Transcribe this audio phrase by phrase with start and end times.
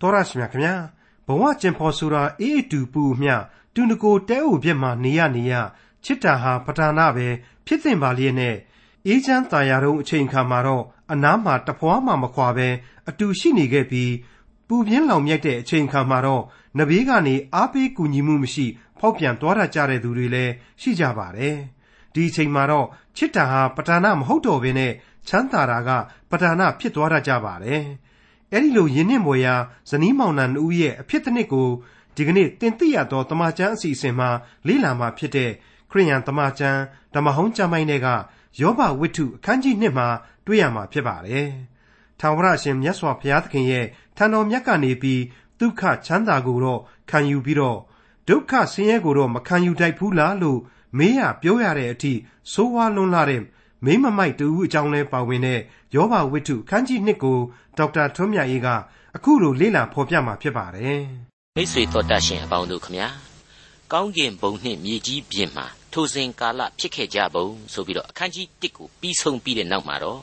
[0.00, 0.74] တော်ရရှိမြခင်ဗျာ
[1.26, 3.34] ဘဝကျင်ဖို့ဆိုတာအေးတူပူမျှ
[3.74, 5.54] တူနကိုတဲဥပြက်မှာနေရနေရ
[6.04, 7.26] ချစ်တာဟာပဌာနာပဲ
[7.66, 8.56] ဖြစ်သင့်ပါလျက်နဲ့
[9.06, 12.68] အေးချမ်းသာယာတော့အချိန်ခါမှာတော့အနားမှာတပွားမှမခွာပဲ
[13.08, 14.12] အတူရှိနေခဲ့ပြီး
[14.68, 16.42] ပူပြင်းလောင်မြက်တဲ့အချိန်ခါမှာတော့
[16.78, 18.66] နဘေးကနေအားပေးကူညီမှုမရှိ
[18.98, 21.56] ဖောက်ပြန်သွားတတ်ကြတဲ့သူတွေလည်းရှိကြပါတယ်
[22.14, 22.86] ဒီအချိန်မှာတော့
[23.16, 24.92] ချစ်တာဟာပဌာနာမဟုတ်တော့ဘဲနဲ့
[25.28, 25.90] ချမ်းသာတာက
[26.30, 27.84] ပဌာနာဖြစ်သွားတတ်ကြပါတယ်။
[28.52, 29.54] အဲ့ဒီလိုယင်းနှင့်မွေရာ
[29.90, 31.68] ဇနီးမောင်နှံဦးရဲ့အဖြစ်တစ်နှစ်ကို
[32.16, 34.28] ဒီကနေ့တင်ပြရသောတမချန်းအစီအစဉ်မှာ
[34.66, 35.50] လေ့လာမှာဖြစ်တဲ့
[35.90, 36.80] ခရိယန်တမချန်း
[37.14, 38.08] ဓမ္မဟောင်းကျမ်းပိုင်းတွေက
[38.60, 40.08] ယောဘဝိတ္ထုအခန်းကြီး1မှာ
[40.46, 41.48] တွေ့ရမှာဖြစ်ပါတယ်။
[42.20, 45.22] ထာဝရရှင်မြတ်စွာဘုရားသခင်ရဲ့ထံတော်မြတ်ကနေပြီး
[45.60, 47.78] ဒုက္ခချမ်းသာကိုတော့ခံယူပြီးတော့
[48.28, 50.60] ဒုက္ခဆင်းရဲကိုတော့မခံယူတတ်ဘူးလားလို့
[50.98, 52.12] မေးရပြောရတဲ့အထိ
[52.52, 53.42] ဆိုးဝါးလွန်းလာတဲ့
[53.84, 55.60] မိမမိုက်တူအကြောင်းလဲပါဝင်တဲ့
[55.94, 57.38] ယောဘဝိတ္ထုခန်းကြီး1ကို
[57.78, 58.68] ဒေါက်တာထွန်းမြတ်အေးက
[59.16, 61.00] အခုလိုလေ့လာဖော်ပြมาဖြစ်ပါတယ်။
[61.56, 63.08] မိတ်ဆွေတော်တတ်ရှင်အပေါင်းတို့ခမညာ
[63.92, 70.20] ကောင်းကင်ဘုံနှင့်မြေကြီးပြင်မှာထိုစဉ်ကာလဖြစ်ခဲ့ကြပုံဆိုပြီးတော့အခန်းကြီး1ကိုပြီးဆုံးပြီးတဲ့နောက်မှာတော့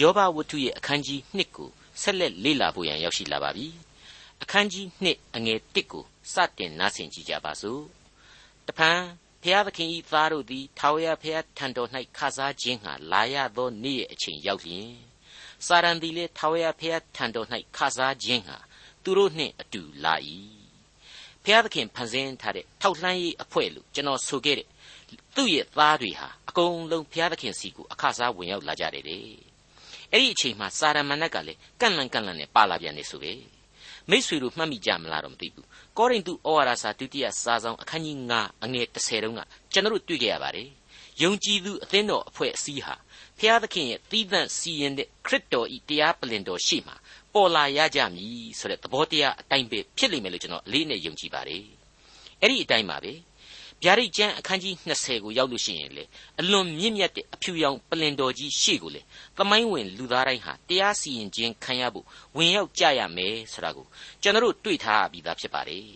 [0.00, 1.70] ယောဘဝတ္ထုရဲ့အခန်းကြီး2ကို
[2.02, 3.66] ဆက်လက်လေ့လာဖို့ရန်ရောက်ရှိလာပါပြီ။
[4.42, 7.82] အခန်းကြီး2အငယ်1ကိုစတင်နားဆင်ကြကြပါစို့။
[8.66, 8.98] တဖန်
[9.42, 14.92] ဖျားသခင်ဤသားတို့သည်ထာဝရဘုရားထံတော်၌ခစားခြင်းငှာလာရသောနေ့ရဲ့အချိန်ရောက်လျင်
[15.66, 18.58] စာရန်သည်လည်းထာဝရဘုရားထံတော်၌ခစားခြင်းငှာ
[19.02, 20.14] သူတို့နှင့်အတူလာ၏
[21.44, 24.68] ဘုရားသခင်ဖန်ဆင်းထားတဲ့ထောက်လှမ်းရေးအဖွဲ့လို့ကျွန်တော်ဆိုခဲ့တဲ့
[25.36, 29.22] သူ့ရဲ့သားတွေဟာအကုန်လုံးဘုရားသခင်စီကိုအခစားဝင်ရောက်လာကြတယ်တဲ့
[30.12, 33.32] အဲ့ဒီအချိန်မှာစာရမဏတ်ကလည်းကန့်လန့်ကန့်လန့်နဲ့ပါလာပြန်နေဆိုပဲ
[34.10, 35.66] မိษွေတို့မှတ်မိကြမလားတော့မသိဘူး
[35.98, 39.40] ကောရိန္သုဩဝါဒစာဒုတိယစာဆောင်အခန်းကြီး9အငယ်30တုန်းက
[39.72, 40.68] ကျွန်တော်တို့တွေ့ကြရပါတယ်
[41.22, 42.94] ယုံကြည်သူအသင်းတော်အဖွဲ့အစည်းဟာ
[43.38, 46.94] ဖျားသခင်ရဲ့သီးသန့်စီရင်တဲ့ခရစ်တော်ဤတရားပလင်တော်ရှိမှ
[47.34, 51.64] ပေါ်လာရကြမည်ဆိုတဲ့သဘောတရားအတိုင်းပဲဖြစ်လိမ့်မယ်လို့ကျွန်တော်အလေးနဲ့ယုံကြည်ပါတယ်
[52.40, 53.12] အဲ့ဒီအတိုင်းပါပဲ
[53.84, 56.04] ဗျာဒိတ်ကျမ်းအခန်းကြီး20ကိုရောက်လို့ရှိရင်လေ
[56.40, 59.00] အလွန်မြင့်မြတ်တဲ့အဖြူရောင်ပလင်တော်ကြီးရှေ့ကိုလေ
[59.36, 63.86] သမိုင်းဝင်လူသားတိုင်းဟာတရားစီရင်ခြင်းခံရဖို့ဝင်ရောက်ကြရမယ်ဆိုတာကို
[64.22, 65.88] ကျွန်တော်တို့တွေ့ထားပြီးသားဖြစ်ပါတယ်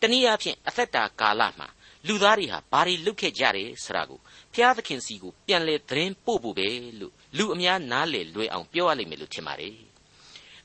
[0.00, 1.68] တနည်းအားဖြင့်အသက်တာကာလမှာ
[2.06, 4.20] လူသားတွေဟာဘာတွေလုပ်ခဲ့ကြတယ်ဆိုတာကို
[4.54, 6.68] ဖျားသခင်စီကိုပြန်လဲသတင်းပို့ဖို့ပဲ
[7.00, 9.76] လို့လူအများနားလေလွယ်အောင်ပြောရလိမ့်မယ်လို့ထင်ပါတယ်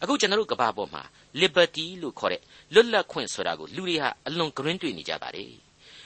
[0.02, 1.04] အခုကျွန်တော်တို့ကဘာပေါ်မှာ
[1.42, 2.42] liberty လို့ခေါ်တဲ့
[2.74, 5.63] လွတ်လပ်ခွင့်ဆိုတာကိုလူတွေဟာအလွန်ကြွင်းတွေ့နေကြပါတယ်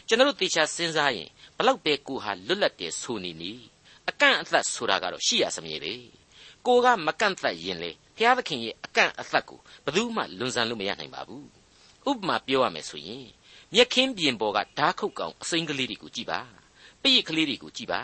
[0.08, 3.52] ကျွန်တော်တို့သေချာစဉ်းစားရင်ဘလောက်ပဲကိုဟာလွတ်လပ်တယ်ဆိုနေနီ
[4.10, 5.94] အကန့်အသတ်ဆိုတာကတော့ရှိရစမြဲပဲ
[6.66, 11.46] ကိုကမကန့်သက်ရင်လေဘုရားသခင်ရဲ့အကန့်အသတ်ကိုဘယ်သူမှလွန်ဆန်လို့မရနိုင်ပါဘူး
[12.10, 13.26] ဥပမာပြောရမယ်ဆိုရင်
[13.74, 16.40] မြက်ခင်းပြင်ပေါ်ကဓာခုတ်ကောင်အစိမ်းကလေးတွေကိုကြည့်ပါ
[17.02, 18.02] ပိရကလေးတွေကိုကြည့်ပါ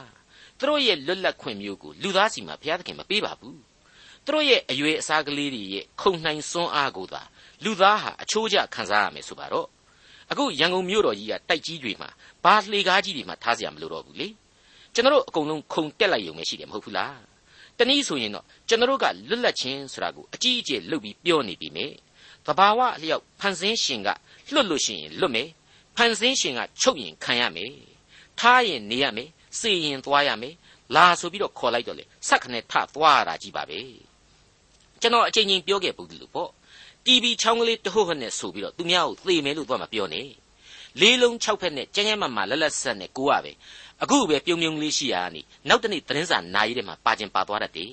[0.58, 3.59] သူတို့ရဲ့လွတ်လပ်ခွင့်မျိုးကိုလူသားစီမှာဘုရားသခင်မပေးပါဘူး
[4.25, 7.22] သူတို့ရဲ့အရွယ်အစားကလေးတွေရဲ့ခုံနှိုင်စွန်းအားကိုသာ
[7.64, 9.68] လူသားဟာအချိုးကျခံစားရမယ်ဆိုပါတော့
[10.31, 12.09] အခုရန်ကုန်မြို့တော်ကြီးကတိုက်ကြီးတွေမှာ
[12.44, 14.28] ဘာလှေကားကြီးတွေမှာထားเสียမလို့တော့ဘူးလေ
[14.94, 17.19] ကျွန်တော်တို့အကုန်လုံးခုံတက်လိုက်ရုံပဲရှိတယ်မဟုတ်ဘူးလား
[17.78, 21.86] တနည်းဆိုရင်တော့ကျွန်တော်တို့ကလွတ်လပ်ခြင်းဆိုတာကိုအကြီးအကျယ်လုပ်ပြီးပြောနေပြီမြဲ
[22.47, 24.09] သဘာဝအလျောက်ဖန်ဆင်းရှင်က
[24.53, 25.48] လွတ်လို့ရှိရင်လွတ်မယ်
[25.97, 27.72] ဖန်ဆင်းရှင်ကချုပ်ရင်ခံရမယ်
[28.38, 29.28] ထားရင်နေရမယ်
[29.59, 30.54] စေရင်သွားရမယ်
[30.94, 33.81] လာဆိုပြီးတော့ခေါ်လိုက်တော့လေဆက်ခနဲ့ထသွားရတာကြီးပါပဲ
[35.00, 36.50] ကျွန်တော်အချိန်ချင်းပြောခဲ့ဘူးလို့ပေါ့
[37.06, 40.28] တီဗီချောင်းကလေးတဟုတ်ဟနဲ့ဆိုပြီးတော့သူများကိုသေမယ်လို့သွားမပြောနဲ့
[41.00, 43.52] လေးလုံး၆ဖက်နဲ့ကျန်းကျန်းမာမာလက်လက်ဆက်နဲ့ကိုရပဲ
[44.03, 47.91] အခုပဲပြုံပြုံလေးရှိရတာနိနောက်တနေ့သတင်းစာနာရီထဲမှာပါကျင်ပါသွားတတ်တယ်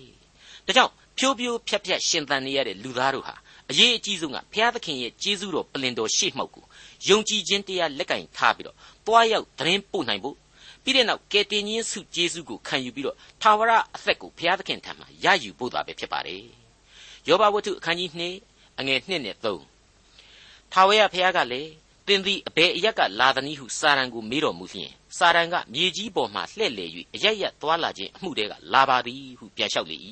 [0.67, 3.35] ဒါကြောင့်ဖြိုးဖြိုးဖြက်ဖြက်ရှင်သန်နေရတဲ့လူသားတို့ဟာ
[3.71, 6.65] အရေးအကြီးဆုံးကဘုရားသခင်ရဲ့ကျေးဇူးတော်ပလင်တော်ရှေ့မှောက်ကို
[7.09, 10.37] ယုံကြည်ခြင်းတရားလက်ကင်ထားပြီးတော့တွားရောက်သတင်းပို့နိုင်ဖို့
[10.85, 16.45] ပြီးတဲ့နောက်ကယ်တင်ခြင်းစုကျေးဇူးကိုခံယူပြီးတော့ထာဝရအသက်ကိုဘုရားသခင်ထံမှာရယူဖို့သာပဲဖြစ်ပါတယ်
[17.29, 18.50] ယောဘဝတ္ထုအခန်းကြီး2
[18.81, 21.71] အငယ်1နဲ့3ထာဝရဘုရားကလည်း
[22.07, 29.97] သင်သည်အဘယ်အရက်ကလာသနည်းဟုစာရန်ကိုမေးတော်မူလျင်စာရန်ကမြေကြီးပေါ်မှလှဲ့လေ၍အရရက်သွားလာခြင်းအမှုတဲကလာပါသည်ဟုပြန်လျှောက်လေ၏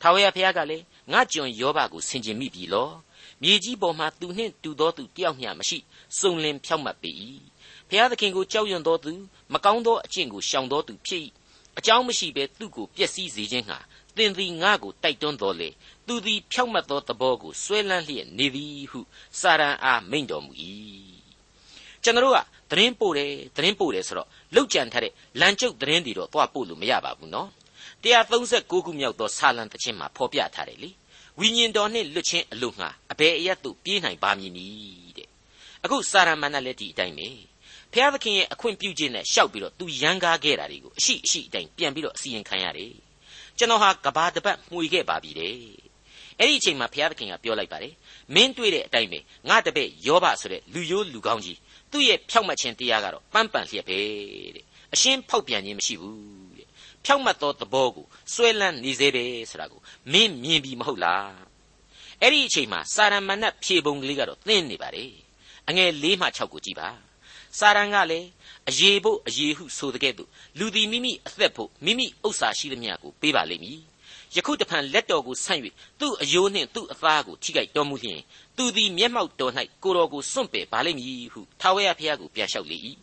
[0.00, 2.90] ထာဝရဘုရားကလည်းငါကြွန်ယောဘကိုဆင်ခြင်မိပြီလော
[3.42, 5.78] မြေကြီးပေါ်မှာသူနှင့်တူသောသူတယောက်မျှမရှိ
[6.18, 7.10] စုံလင်ဖြောက်မှတ်ပေ၏
[7.88, 9.12] ဘုရားသခင်ကိုကြောက်ရွံ့သောသူ
[9.52, 11.22] မကောင်းသောအကျင့်ကိုရှောင်သောသူဖြစ်၏
[11.78, 13.78] အကြောင်းမရှိဘဲသူ့ကိုပျက်စီးစေခြင်းဟာ
[14.16, 15.68] သင်သည်ငါ့ကိုတိုက်တွန်းတော်လေ
[16.06, 19.00] သူသည်ဖြောက်မှတ်သောသဘောကိုဆွဲလန်းလျက်နေသည်ဟု
[19.40, 20.52] စာရန်အားမိန့်တော်မူ၏
[22.02, 22.38] ကျွန်တော်က
[22.70, 27.48] သတင်းပို့တယ်သတင်းပို့တယ်ဆိုတော့လောက်ကြံထားတဲ့လမ်းကျုပ်သတင်းတွေတော့သွားပို့လို့မရပါဘူးနော်
[28.04, 30.90] 136ခုမြောက်သောစာလံတခြင်းမှာဖော်ပြထားတယ်လေ
[31.38, 35.28] ဝိညာဉ်တော်နှင့်လွတ်ခြင်းအလို့ငှာအဘယ်အရတ်သို့ပြေးနိုင်ပါမည်နည်းတဲ့
[35.84, 37.28] အခုစာရမဏေလည်းဒီအတိုင်းပဲ
[37.92, 43.05] ဖျားသခင်ရဲ့အခွင့်ပြုခြင်းနဲ့ရှောက်ပြီးတော့သူရန်ကားခဲ့တာတွေကိုအရှိအရှိအတိုင်းပြန်ပြီးတော့အစီရင်ခံရတယ်
[43.58, 45.54] ကျွန်တော်ဟာကဘာတပတ်မှွေခဲ့ပါပြီတဲ့
[46.38, 47.94] အဲ့ဒီအချိန်မှာဘုရားသခင်ကပြောလိုက်ပါတယ်
[48.34, 49.18] မင်းတွေ့တဲ့အတိုင်းပဲ
[49.48, 51.58] ငါတပည့်ယောဘဆိုတဲ့လူယိုးလူကောင်းကြီး
[51.90, 53.98] သူ့ရဲ့ဖြောက်မှတ်ခြင်းတရားကတော့ပန်းပန်လျက်ပဲ
[54.54, 54.64] တဲ့
[54.94, 56.18] အရှင်းဖောက်ပြန်ခြင်းမရှိဘူး
[56.58, 56.68] တဲ့
[57.04, 59.80] ဖြောက်မှတ်သောသဘောကိုစွဲလန်းနေစေပဲဆိုတာကို
[60.12, 61.30] မင်းမြင်ပြီးမဟုတ်လား
[62.22, 65.04] အဲ့ဒီအချိန်မှာစာရမဏတ်ဖြေပုံကလေးကတော့သင်နေပါလေ
[65.68, 66.88] အငယ်၄မှ6ကိုကြည့်ပါ
[67.58, 68.28] စာရန်ကလည်း
[68.68, 73.80] အရေးဖို့အရေးဟုဆိုတဲ့ကဲ့သို့လူသည်မိမိအသက်ဖို့မိမိဥစ္စာရှိသမျှကိုပေးပါလိမ့်မည်
[74.36, 75.60] ယခုတဖန်လက်တော်ကိုဆန့်၍
[76.00, 78.20] သူ့အယိုးနှင့်သူ့အသားကိုထိခိုက်တော်မူလျင်
[78.56, 82.78] သူသည်မျက်မှောက်တော်၌ကိုတော်ကိုစွန့်ပယ်ပါလိမ့်မည်ဟုထာဝရဘုရားကိုပြန်လျှောက်လေ၏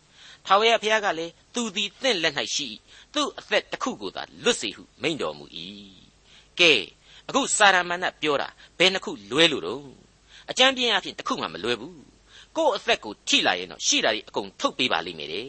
[0.46, 2.66] ထာဝရဘုရားကလည်းသူသည်တင့်လက်၌ရှိ၏
[3.14, 5.44] သူ့အသက်တစ်ခုကိုသာလွတ်စေဟုမိန့်တော်မူ၏
[6.60, 6.72] ကဲ
[7.28, 8.48] အခုစာရမဏတ်ပြောတာ
[8.78, 9.86] ဘယ်နှခုလွဲလို့တော့
[10.50, 12.13] အကြမ်းပြင်းအဖြစ်တစ်ခုမှမလွဲဘူး
[12.56, 15.44] ကိုယ့်အသက်ကိုထိလာရင်တော့ရှိတာတွေအကုန်ထုတ်ပေးပါလိမ့်မယ်တဲ့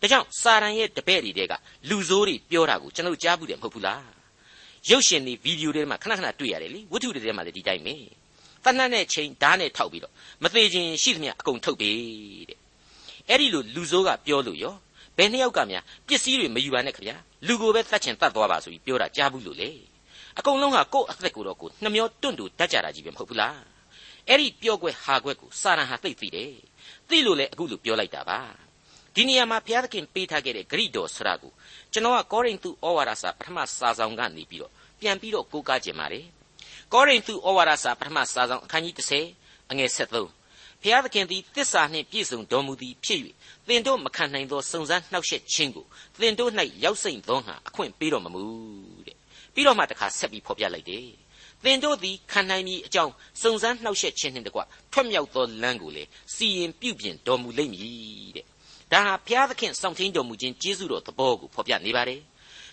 [0.00, 1.52] ဒါကြောင့်စာရန်ရဲ့တပည့်တွေတဲက
[1.88, 4.04] လူဆိုးတွေပြောတာကိုကျွန်တော်ကြားဘူးတယ်မဟုတ်ဘူးလား
[4.90, 7.94] ရုပ်ရှင်တွေဗီဒီယိုတွေမှာခဏခဏတွေ့ရတယ်လေဝတ္ထုတွေထဲမှာလည်းဒီတိုင်းပဲ
[8.64, 11.96] တဏှတ်နဲ့ချိန်ဓာတ်နဲ့ထောက်ပြီးတော့မသေးခြင်းရှိသမျှအကုန်ထုတ်ပေး
[12.48, 12.58] တဲ့
[13.28, 14.74] အဲ့ဒီလိုလူဆိုးကပြောလို့ရော
[15.16, 17.16] ဘယ်နှစ်ယောက်ကများပစ္စည်းတွေမယူပါနဲ့ခင်ဗျာ
[17.46, 19.70] လူကိုပဲတတ်ချင်တတ်သွားပါဆိုပြီးပြောတာကြားဘူးလို့လေ
[20.38, 23.56] အကုန်လုံးကကိုယ့်အသက်ကိုတော့ကိုနှမျောတွန့်တူတတ်ကြတာကြီးပဲမဟုတ်ဘူးလား
[24.28, 26.52] အဲ့ဒီပြောကွက်ဟာကွက်ကိုစာရန်ဟာသိသိတယ်
[27.08, 28.40] သိလို့လေအခုလိုပြောလိုက်တာပါ
[29.14, 31.52] ဒီနေရာမှာဘုရားသခင်ပေးထားခဲ့တဲ့ဂရိတော်ဆရာကို
[31.92, 36.26] ကျွန်တော်ကကောရိန္သုဩဝါဒစာပထမစာဆောင်ကနေပြီးတော့ပြန်ပြီးတော့ကိုးကားခြင်းပါတယ်
[36.92, 38.94] ကောရိန္သုဩဝါဒစာပထမစာဆောင်အခန်းကြီး
[39.34, 43.20] 30အငယ်73ဘုရားသခင်သည်တစ္ဆာနှင့်ပြည့်စုံတော်မူသည်ဖြစ်၍
[43.68, 45.86] သင်တို့မခံနိုင်သောစုံစမ်းနှောက်ယှက်ခြင်းကို
[46.20, 46.50] သင်တို့၌
[46.84, 48.42] ရောက်စိမ့်သောငါအခွင့်ပေးတော်မမူ
[49.06, 49.16] တဲ့
[49.54, 51.21] ပြီးတော့မှတခါဆက်ပြီးဖော်ပြလိုက်တယ်
[51.64, 53.12] သင်တို့သည်ခံနိုင်မည်အကြောင်း
[53.42, 54.60] စုံစမ်းနှောက်ယှက်ခြင်းနှင့်တကွ
[54.92, 56.04] ထွက်မြောက်သောလမ်းကိုလေ
[56.34, 58.46] စီရင်ပြုပြင်တော်မူလိမ့်မည်တဲ့
[58.92, 62.20] ဒါဟာဘုရားသခင်စောင့်ထိန်တော်မူခြင်းကျေးဇူးတော်သဘောကိုဖော်ပြနေပါတယ်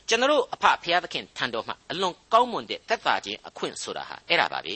[0.08, 4.76] ကျွန်တော်အဖဘုရားသခင်ထံတော်မှာအလွန်ကောင်းမွန်တဲ့သက်သာခြင်းအခွင့်ဆိုတာဟာအဲ့ဒါပါပဲ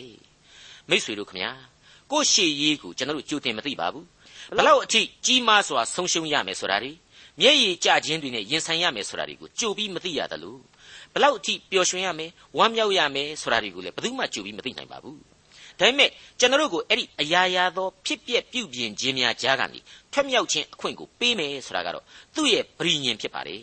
[0.90, 1.52] မိษွေတို့ခမညာ
[2.12, 4.06] ကိုရှေရေးကိုကျွန်တော်ကြိုတင်မသိပါဘူး
[4.58, 6.92] ဘလောက်အထိကြီးမားစွာဆုံးရှုံးရမယ်ဆိုတာတွေ
[7.40, 10.60] မျက်ရည်ကျခြင်းတွေနဲ့ရင်ဆိုင်ရမယ်ဆိုတာတွေကိုကြိုပြီးမသိရတယ်လို့
[11.14, 15.20] ဘလောက်အထိပျော်ရွှင်ရမယ်ဝမ်းမြောက်ရမယ်ဆိုတာတွေကိုလည်းဘယ်သူမှကြိုပြီးမသိနိုင်ပါဘူး
[15.80, 19.80] ဒါပေမဲ့ကျွန်တော်တို့ကိုအဲ့ဒီအရာရာသောဖြစ်ပျက်ပြုပြင်ခြင်းများကြားကနေ
[20.14, 22.06] ထွက်မြောက်ခြင်းအခွင့်ကိုပေးမယ်ဆိုတာကတော့
[22.36, 23.62] သူ့ရဲ့ပရိညင်ဖြစ်ပါတယ်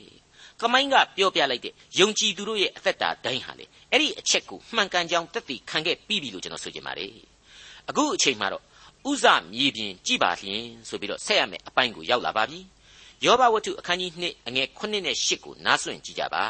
[0.61, 7.13] ကမိုင်းကပြောပြလိုက်တဲ့ယုံကြည်သူတို့ရဲ့အသက်တာတိုင်းဟာလေအဲ့ဒီအချက်ကိုမှန်ကန်ကြောင်းတက်တည်ခံခဲ့ပြီးပြီလို့ကျွန်တော်ဆိုချင်ပါတယ်
[7.89, 8.65] အခုအချိန်မှာတော့
[9.11, 12.61] ဥဇမြေပြင်ကြည်ပါလျင်ဆိုပြီးတော့ဆက်ရမယ်အပိုင်းကိုရောက်လာပါပြီ
[13.25, 16.45] ယောဘဝတ္ထုအခန်းကြီး2အငယ်9နဲ့10ကိုနားဆွင့်ကြည့်ကြပါ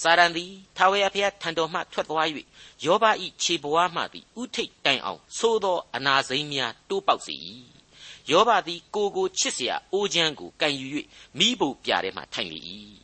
[0.00, 2.28] စာရန်သည်ထာဝရဘုရားထံတော်မှထွက်သွား၍
[2.84, 3.04] ယောဘ၏
[3.42, 7.34] ခြေဘဝမှသည်ဥထိတ်တိုင်အောင်သို့သောအနာစိမ်းများတိုးပေါက်စေ၏
[8.30, 10.86] ယောဘသည်ကိုကိုချစ်เสียအိုးချမ်းကိုကန်ယူ၍
[11.38, 12.60] မိဖို့ပြထဲမှထိုင်လေ၏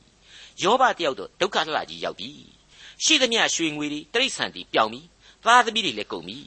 [0.63, 2.31] ယောဘတယောက်တော့ဒုက္ခလှကြီးရောက်ပြီ
[3.05, 5.01] ရှိသမျှရွှေငွေတွေတိရစ္ဆာန်တွေပျောက်ပြီ
[5.45, 6.39] သားသမီးတွေလည်းကုန်ပြီ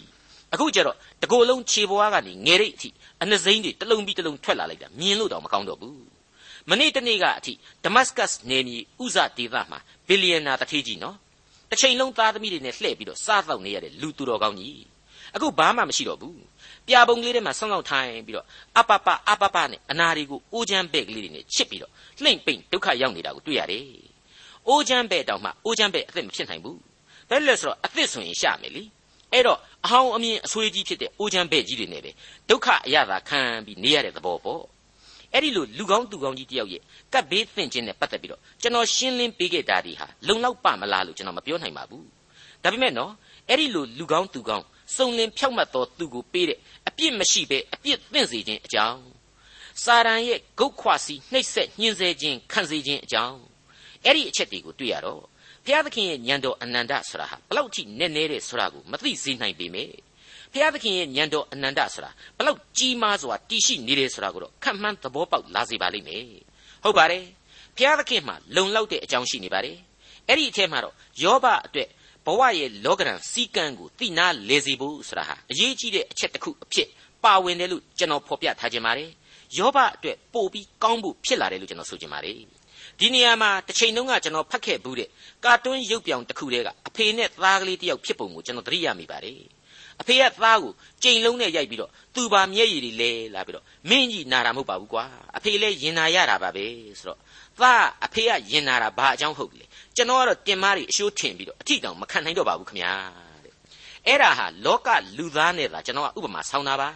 [0.53, 2.89] အခုကျတော့တကိုယ်လုံးခြေဘွားကနေငယ်ရိတ်အထိ
[3.21, 6.14] အနှစိမ့်တွေတလုံးပြီးတလုံးထွက်လာလိုက်တာမြင်လို့တော့မကောင်းတော့ဘူး
[6.70, 7.52] မနေ့တနေ့ကအထိ
[7.84, 9.78] ဒမတ်စကတ်နယ်မြေဥဇဒေသမှာ
[10.08, 11.16] ဘီလီယံနာတထေးကြီးနော်
[11.70, 14.84] တစ်ချိန်လုံးသားသမီးတွေနဲ့လှည့်ပြီးတော့စားတော့နေရတဲ့လူသူတော်ကောင်းကြီး
[15.34, 16.40] အခုဘာမှမရှိတော့ဘူး
[16.86, 18.46] ပြာပုံကလေးထဲမှာဆောင်းဆောင်းထိုင်ပြီးတော့
[18.78, 21.92] အပပအပပနဲ့အနာတွေကိုအိုးချမ်းပဲ့ကလေးတွေနဲ့ချစ်ပြီးတော့
[22.22, 23.84] လှိမ့်ပိန်ဒုက္ခရောက်နေတာကိုတွေ့ရတယ်။
[24.68, 26.76] အိုးချမ်းပဲ့တောင်မှအိုးချမ်းပဲ့အသက်မဖြစ်နိုင်ဘူး။
[27.28, 28.82] ဒါလည်းဆိုတော့အသက်ဆိုရင်ရှာမယ်လေ။
[29.32, 32.10] အဲ့တော့အဟောင်းအမြင်အဆွေးကြီးဖြစ်တဲ့အိုးချမ်းပဲ့ကြီးတွေနဲ့ပဲ
[32.48, 34.62] ဒုက္ခအရသာခံပြီးနေရတဲ့သဘောပေါ့။
[35.32, 42.04] အဲ့ဒီလိုလူကောင်းသူကောင်းကြီးတယောက်ရဲ့ကပ်ဘေးသင့်ခြင်းနဲ့ပတ်သက်ပြီးတော့ကျွန်တော်ရှင်းလင်းပေးခဲ့တာဒီဟာလုံလောက်ပါမလားလို့ကျွန်တော်မပြောနိုင်ပါဘူး။
[42.62, 43.12] ဒါပေမဲ့နော်
[43.48, 44.64] အဲ့ဒီလိုလူကောင်းသူကောင်း
[44.96, 49.02] စုံလင်ဖြောက်မှတ်သောသူကိုပေးတဲ့အပြစ်မရှိဘဲအပြစ်သင့်စေခြင်းအကြောင်း
[49.84, 53.38] စာရန်ရဲ့ဂုတ်ခွစီနှိပ်စက်ညှင်းဆဲခြင်းခံစေခြင်းအကြောင်း
[54.04, 55.22] အဲ့ဒီအချက်တွေကိုတွေ့ရတော့
[55.64, 59.96] ဘုရားသခင်ရဲ့ညံတော်အနန္တဆိုတာဟာဘလောက်ထိနက်နဲတဲ့ဆိုတာကိုမသိစေနိုင်ပေမဲ့ဘု
[60.62, 66.24] ရားသခင်ရဲ့ညံတော်အနန္တဆိုတာဘလောက်ကြီးမားစွာတည်ရှိနေတယ်ဆိုတာကိုတော့ခံမှန်းသဘောပေါက်လာစေပါလိမ့်မယ်
[66.84, 67.24] ဟုတ်ပါတယ်
[67.76, 69.76] ဘုရားသခင်မှာလုံလောက်တဲ့အကြောင်းရှိနေပါတယ်
[70.28, 71.88] အဲ့ဒီအထက်မှာတော့ယောဘအတွက်
[72.26, 76.88] ဘဝရဲ့လောကရန်စီကံကိုသိနာလေစီဖို့ဆိုတာဟာအရေးကြီးတဲ့အချက်တစ်ခုအဖြစ်
[77.24, 79.10] ပါဝင်တယ်လို့ကျွန်တော်ဖော်ပြထားခြင်းပါတယ်
[79.58, 82.34] ယောဘအတွက်ပို့ပြီးကောင်းဖို့ဖြစ်လာတယ်လို့ကျွန်တော်ဆိုခြင်းပါတယ်
[83.00, 85.08] ဒီနေရာမှာတစ်ချိန်လုံးကကျွန်တော်ဖတ်ခဲ့ဘူးတဲ့
[85.44, 89.38] ကာတွန်းရုပ်ပြောင်တစ်ခုတည်းကအဖေနဲ့သားကလေးတယောက်ဖြစ်ပုံကိုကျွန်တော်သတိရမိပါတယ်
[90.00, 90.72] အဖေကသားကို
[91.02, 95.04] ကြိမ်လုံးနဲ့ရိုက်ပြီးတော့သူပါမျက်ရည်တွေလဲလာပြီးတော့မင်းကြီးနာတာမဟုတ်ပါဘူးကွာ
[95.36, 96.66] အဖေလည်းရင်နာရတာပါပဲ
[96.98, 97.18] ဆိုတော့
[97.60, 102.92] သားအဖေကရင်နာတာဘာအကြောင်းဟုတ်လဲကျွန်တော်ကတော့တင်မားတွေအရှိုးထင်ပြီးတော့အထီတောင်မခံနိုင်တော့ပါဘူးခင်ဗျာ
[103.44, 103.52] တဲ့
[104.06, 106.88] အဲ့ဒါဟာလောကလူသားနဲ့သာကျွန်တော်ကဥပမာဆောင်းတာပါ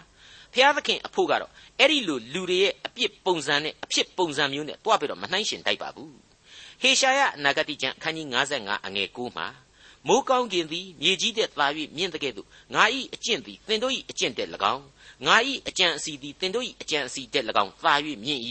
[0.54, 6.14] ဖျားသခင်အဖို့ကတော့အဲ့ဒီလိုလူတွေရဲ့အပြစ်ပုံစံနဲ့အဖြစ်ပုံစံမျိုးနဲ့တွားပြီးတော့မနှိုင်းရှင်တိုက်ပါဘူး
[6.82, 8.26] ဟေရှာယအနာဂတိကျမ်းအခန်းကြီး
[8.56, 9.46] 55အငယ်9မှာ
[10.08, 11.66] မိုးကောင်းကင်သည်မြေကြီးတဲ့သာ၍
[11.96, 14.84] မြင့်တဲ့ကဲ့သို့ငါ၏အကျင့်သည်သင်တို့၏အကျင့်တဲ့၎င်း
[15.26, 15.36] ငါ၏
[15.68, 18.40] အကြံအစီသည်သင်တို့၏အကြံအစီတဲ့၎င်းသာ၍မြင့်၏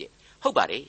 [0.00, 0.10] တဲ့
[0.42, 0.84] ဟုတ်ပါတယ်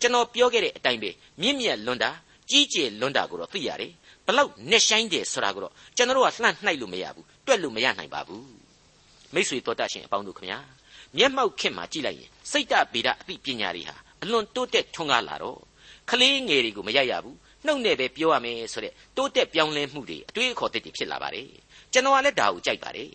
[0.00, 2.10] ကျွန်တော်ပြောခဲ့တဲ့အတိုင်းပဲမြင့်မြတ်လွန်းတာ
[2.50, 3.92] ကြီးကျယ်လွန်းတာကိုတော့သိရတယ်
[4.26, 8.46] ဘလောက်နဲ့ဆိုင်တယ်ဆိုတာကိုတော့ကျွန်တော်ကလှမ်းနှိုက်လို့မရဘူးတွက်လို့မရနိုင်ပါဘူး
[9.34, 10.58] မိတ်ဆွေတော်တတ်ရှင်အပေါင်းတို့ခမညာ
[11.16, 15.58] မျက်မှောက်ခင်မှာကြည့်လိုက်ရင်စိတ်တဗေဒအသိပညာတွေဟာအလွန်တိုးတက်ထွန်းကားလာတော့
[16.10, 17.36] ကလေးငယ်တွေကိုမရရဘူး
[17.66, 21.48] နှုတ်နဲ့ပဲပြောရမယ်ဆိုတဲ့တိုးတက်ပြောင်းလဲမှုတွေအတွေးအခေါ်သစ်တွေဖြစ်လာပါတယ်
[21.92, 23.10] ကျွန်တော်ကလည်းဒါကိုကြိုက်ပါတယ်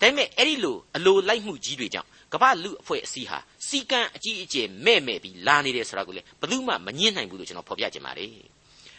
[0.00, 8.32] ဒါပေမဲ့အဲ့ဒီလိုအလိုလိုက်မှုကြီးတွေကြောင့်ကမ္ဘာလူအဖွဲ့အစည်းဟာစီကံအကြီးအကျယ်မဲ့မဲ့ပြီးလာနေတယ်ဆိုတာကိုလေဘယ်သူမှမငင်းနိုင်ဘူးလို့ကျွန်တော်ဖော်ပြချင်ပါတယ်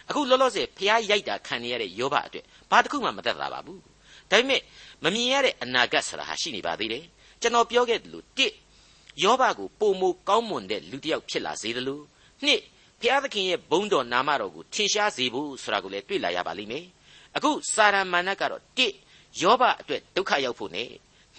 [0.10, 3.81] အခုလောလောဆယ်ဖျားရိုက်တာခံနေရတဲ့ယောဘအတွက်ဘာတစ်ခုမှမသက်သာပါဘူး
[4.31, 4.62] ဒါပေမဲ့
[5.03, 7.03] မမြင်ရတဲ့အနာဂတ်ဆိုတာဟာရှိနေပါသေးတယ်
[7.41, 8.53] ကျွန်တော်ပြောခဲ့သလိုတစ်
[9.24, 12.03] ယောဘကိုပုံမကောင်းမွန်တဲ့လူတစ်ယောက်ဖြစ်လာစေတယ်လို့
[12.46, 12.62] နှစ်
[13.01, 16.86] ဘုရားသခင်ရဲ့ဘုန်းတော်နာမတော်ကိုထင်ရှားစေဖို့ဆိုတာကိုလည်းတွေ့လာရပါလိမ့်မယ်
[17.36, 18.93] အခုစာရမဏတ်ကတော့တစ်
[19.41, 20.89] ယောဘအတွက်ဒုက္ခရောက်ဖို့နဲ့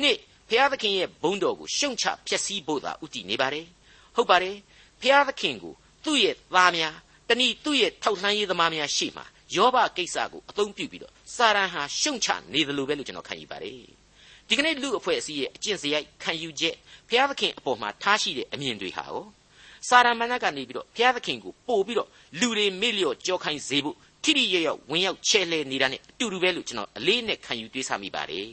[0.01, 0.17] နှစ်
[0.49, 3.67] ဘုရားသခင်ရဲ့ဘုန်းတော်ကိုရှုံချဖျက်ဆီးဖို့သာဥတည်နေပါတယ်
[4.17, 4.57] ဟုတ်ပါတယ်
[5.01, 6.95] ဘုရားသခင်ကိုသူ့ရဲ့သားများ
[7.29, 9.25] တနည်းသူ့ရဲ့ထောက်လှမ်းရေးသမားများရှေ့မှာ
[9.57, 13.81] ယောဘကိစ္စကိုအသုံးပြုပြီးတော့စာရန်ဟာရှုံချနေတယ်လို့ပဲလို့ကျွန်တော်ခံယူပါတယ်
[14.49, 16.77] ဒီကနေ့လူအဖွဲ့အစည်းရဲ့အကျင့်စရိုက်ခံယူချက်
[17.09, 19.23] ဘုရားသခင်အပေါ်မှာထားရှိတဲ့အမြင်တွေဟာရော
[19.89, 22.09] စာရမဏေကနေပြီးတော့ဘုရားသခင်ကိုပို့ပြီးတော့
[22.41, 28.51] လူတွေမေ့လျော့ကြောခိုင်းစေဖို့ထိထိရရဝင်ရောက်ချဲလဲနေတာနဲ့အတူတူပဲလို့ကျွန်တော်အလေးနဲ့ခံယူတွေးဆမိပါတယ်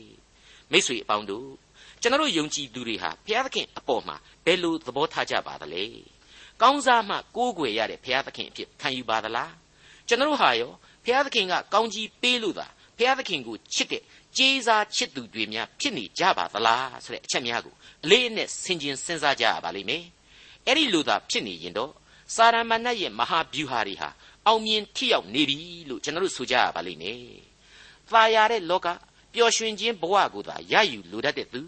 [0.70, 1.48] မိတ်ဆွေအပေါင်းတို့
[2.02, 5.84] ကျွန်တော်ယုံကြည်သူတွေဟာဘုရားသခင်အပေါ်မှာဘယ်လိုသဘောထားကြပါသလဲ
[6.62, 9.52] ကောင်းစားမှကိုးကွယ်ရတဲ့ဘုရားသခင်အဖြစ်ခံယူပါသလား
[10.08, 10.72] ကျွန်တော်ဟာရော
[11.04, 12.66] ဘုရားသခင်ကကောင်းကြီးပေးလို့သာ
[12.98, 14.02] ဘုရားသခင်ကိုချစ်တဲ့
[14.36, 20.04] ကျေးစားချစ်သူတွေများဖြစ်နေကြပါသလားဆိုတဲ့အချက်များကိုအလေးအနက်ဆင်ခြင်စဉ်းစားကြရပါလိမ့်မယ်
[20.66, 21.92] အဲ့ဒီလိုသာဖြစ်နေရင်တော့
[22.34, 24.08] စာရမဏတ်ရဲ့မဟာဗျူဟာတွေဟာ
[24.46, 27.22] အောင်မြင်ထိရောက်နေပြီလို့ကျွန်တော်တို့ဆိုကြရပါလိမ့်မယ်။
[28.10, 28.86] သာယာတဲ့လောက
[29.34, 31.62] ပျော်ရွှင်ခြင်းဘဝကိုသာရယူလိုတတ်တဲ့သူ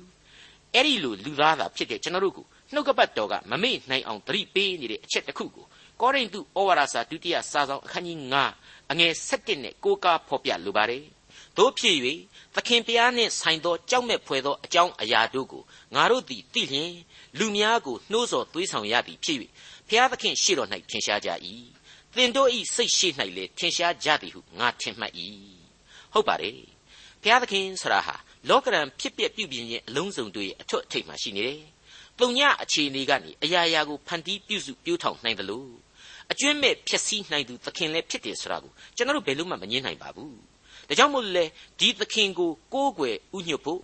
[0.75, 5.67] အဲ့ဒီလိုလူသားသာဖြစ်တဲ့ကျွန်တော်တို့ကိုနှုတ်ကပတ်တော်ကမမေ့နိုင်အောင်သတိပေးနေတဲ့အချက်တစ်ခုကို
[6.01, 8.19] ကောရိန္သုဩဝါဒစာဒုတိယစာဆောင်အခန်းကြီး
[8.55, 11.03] 9အငယ်7နဲ့ကိုးကားဖော်ပြလိုပါတယ်။
[11.59, 11.97] တို့ဖြစ်၍
[12.55, 15.63] သခင်ဖျားနှင့်ဆိုင်သောကြောက်မဲ့ဖွယ်သောအကြောင်းအရာတို့ကို
[15.95, 16.93] ငါတို့သည်သိလျင်
[17.39, 19.39] လူများကိုနှိုးဆော်သွေးဆောင်ရသည်ဖြစ်၍
[19.89, 21.31] ဖျားသခင်ရှေ့တော်၌ထင်ရှားကြ၏
[22.17, 25.13] သင်တို့ဤစိတ်ရှိ၌လေထင်ရှားကြသည်ဟုငါထင်မှတ်၏
[26.13, 26.59] ဟုတ်ပါတယ်
[27.23, 28.17] ဘုရားသခင်ဆရာဟာ
[28.49, 31.61] လောကရန်ဖြစ်ပျက်ပြုပြင်ခြင်းအလုံးစုံတို့ရဲ့အထွတ်အထိပ်မှာရှိနေတယ်။
[32.21, 35.71] တုံညအခြေအနေကနေအရာရာကိုဖန်တီးပြုစုပြောထောင်နိုင်တယ်လို့
[36.33, 40.35] အကျွင့်မဲ့ဖြစ်စည်းနိုင်သူသခင်လည်းဖြစ်တယ်ဆိုတာကိုကျွန်တော်တို့ဘယ်လို့မှမငြင်းနိုင်ပါဘူး။
[40.89, 41.45] ဒါကြောင့်မို့လဲ
[41.81, 43.81] ဒီသခင်ကိုကိုးကွယ်ဥညွတ်ဖို့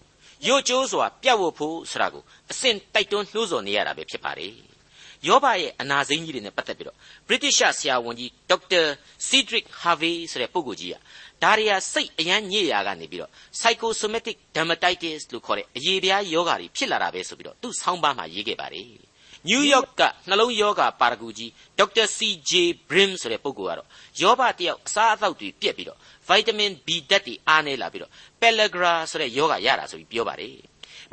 [0.46, 4.52] ရို့ကျိုးစွာပြတ်ဝတ်ဖို့ဆိုတာကိုအစဉ်တိုက်တွန်းနှိုးဆော်နေရတာပဲဖြစ်ပါတယ်။
[5.26, 6.96] ယောဘရဲ့အနာစိမ်းကြီးတွေနဲ့ပတ်သက်ပြီးတော့
[7.28, 8.82] British ဆရာဝန်ကြီးဒေါက်တာ
[9.28, 10.96] Cedric Harvey ဆိုတဲ့ပုဂ္ဂိုလ်ကြီးက
[11.42, 19.07] ဒါရီယာစိတ်အယမ်းညစ်ရာကနေပြီးတော့ psychosomatic dermatitis လို့ခေါ်တဲ့အရေပြားယောဂါတွေဖြစ်လာတာပဲဆိုပြီးတော့သူ့ဆောင်းပါးမှာရေးခဲ့ပါတယ်
[19.46, 22.52] နယူးယောက်ကနှလုံးယောဂါပါရဂူကြီးဒေါက်တာ CJ
[22.88, 23.88] Brim ဆိုတဲ့ပုဂ္ဂိုလ်ကတော့
[24.20, 30.54] ယောဘတယောက်အစားအသောက်တွေပြက်ပြီးတော့ vitamin B ဓာတ်တွေအားနေလာပြီးတော့ pellagra ဆိုတဲ့ယောဂါရတာဆိုပြီးပြောပါတယ်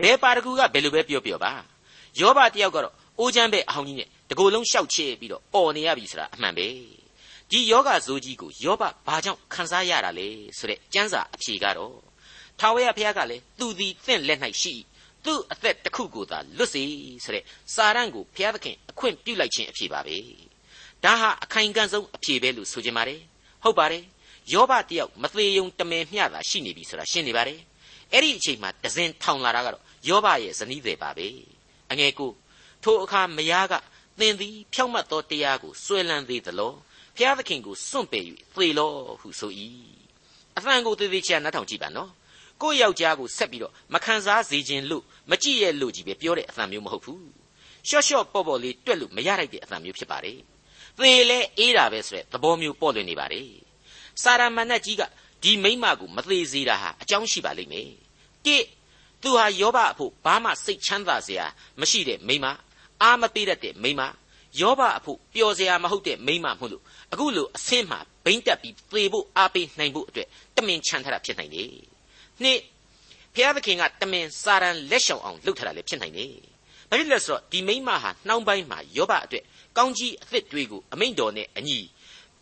[0.02, 1.52] ဘယ်ပါရဂူကဘယ်လိုပဲပြောပြောပါ
[2.20, 6.68] ယောဘတယောက်ကတော့အိုးချမ်းပဲအဟောင်းကြီးနဲ့တကိုယ်လုံးရှောက်ချဲပြီးတော့អော်နေရပြီဆိုတာအမှန်ပဲ
[7.52, 10.28] ဒီယောဂဇိုးကြီးကိုယောဘဘာကြောင့်ခံစားရတာလဲ
[10.58, 11.96] ဆိုတဲ့ကျမ်းစာအဖြေကတော့
[12.60, 14.74] ထာဝရဘုရားကလည်းသူသည်သင့်လက်၌ရှိ
[15.26, 16.84] သူ့အသက်တစ်ခုကိုသာလွတ်စေ
[17.24, 17.44] ဆိုတဲ့
[17.76, 20.18] စာရန်ကိုဘုရားသခင်အခွင့်ပြုလိုက်ခြင်းအဖြေပါပဲ
[21.04, 23.22] ဒါဟာအခိုင်အကန့်ဆုံးအဖြေပဲလို့ဆိုချင်ပါတယ်
[23.64, 24.04] ဟုတ်ပါတယ်
[24.54, 27.60] ယောဘတယောက်မသေးယုံတမင်မျှတာရှိနေပြီဆိုတာရှင်းနေပါတယ်
[28.12, 31.28] အဲ့ဒီအချိန်မှာဒဇင်ထောင်လာတာကတော့ယောဘရဲ့ဇနီးတွေပါပဲ
[31.92, 32.32] အငယ်ကို
[32.84, 33.74] ထိုအခါမယားက
[34.20, 36.74] သင်သည်ဖြောင့်မတ်သောတရားကိုစွဲလန်းသေးသလော
[37.18, 38.92] ဖျားသခင်ကိုစွန့်ပယ်၍သေလော
[39.22, 39.52] ဟုဆို၏
[40.58, 42.10] အဖန်ကိုသေသေးချာနှထောင်ကြည့်ပါနော်
[42.62, 47.24] ကိုယ့်ယောက်ျားကိုဆက်ပြီးတော့မခံစားစေခြင်းလို့မကြည့်ရဲ့လို့ကြီးပဲပြောတဲ့အသံမျိုးမဟုတ်ဘူး
[47.88, 50.40] ရှော့ရှော့ပေါ့ပေါ့လေးတွက်လို့မရလိုက်တဲ့အသံမျိုးဖြစ်ပါတယ်
[50.98, 53.50] သေလဲအေးတာပဲဆိုတဲ့သဘောမျိုးပေါ့လွင်နေပါတယ်
[54.24, 55.04] စာရမဏတ်ကြီးက
[55.44, 57.90] ဒီမိမကိုမသေးစေတာဟာအကြောင်းရှိပါလိမ့်မယ်
[58.46, 58.58] တိ
[59.22, 61.46] သူဟာယောဘအဖို့ဘာမှစိတ်ချမ်းသာစရာ
[61.80, 62.46] မရှိတဲ့မိမ
[63.02, 64.02] အားမပေးတတ်တဲ့မိမ
[64.62, 66.84] ယောဘအဖို့ပျော်စရာမဟုတ်တဲ့မိမမို့လို့
[67.14, 71.70] အခုလိုအဆင်းမှာဘိမ့်တက်ပြီးသေဖို့အားပေးနိုင်ဖို့အတွက်တမင်ချန်ထားတာဖြစ်နိုင်တယ်။
[72.44, 72.60] နှစ်
[73.36, 76.30] ဘုရားသခင်ကတမင်စာရန်လက်ရှောင်အောင်လုပ်ထားတာလည်းဖြစ်နိုင်တယ်။
[76.90, 79.44] ဘာဖြစ်လဲဆိုတော့ဒီမိမဟာနှောင်းပိုင်းမှာယောဘအတွက်
[79.78, 81.80] ကောင်းကြီးအသစ်တွေကိုအမိန့်တော်နဲ့အညီ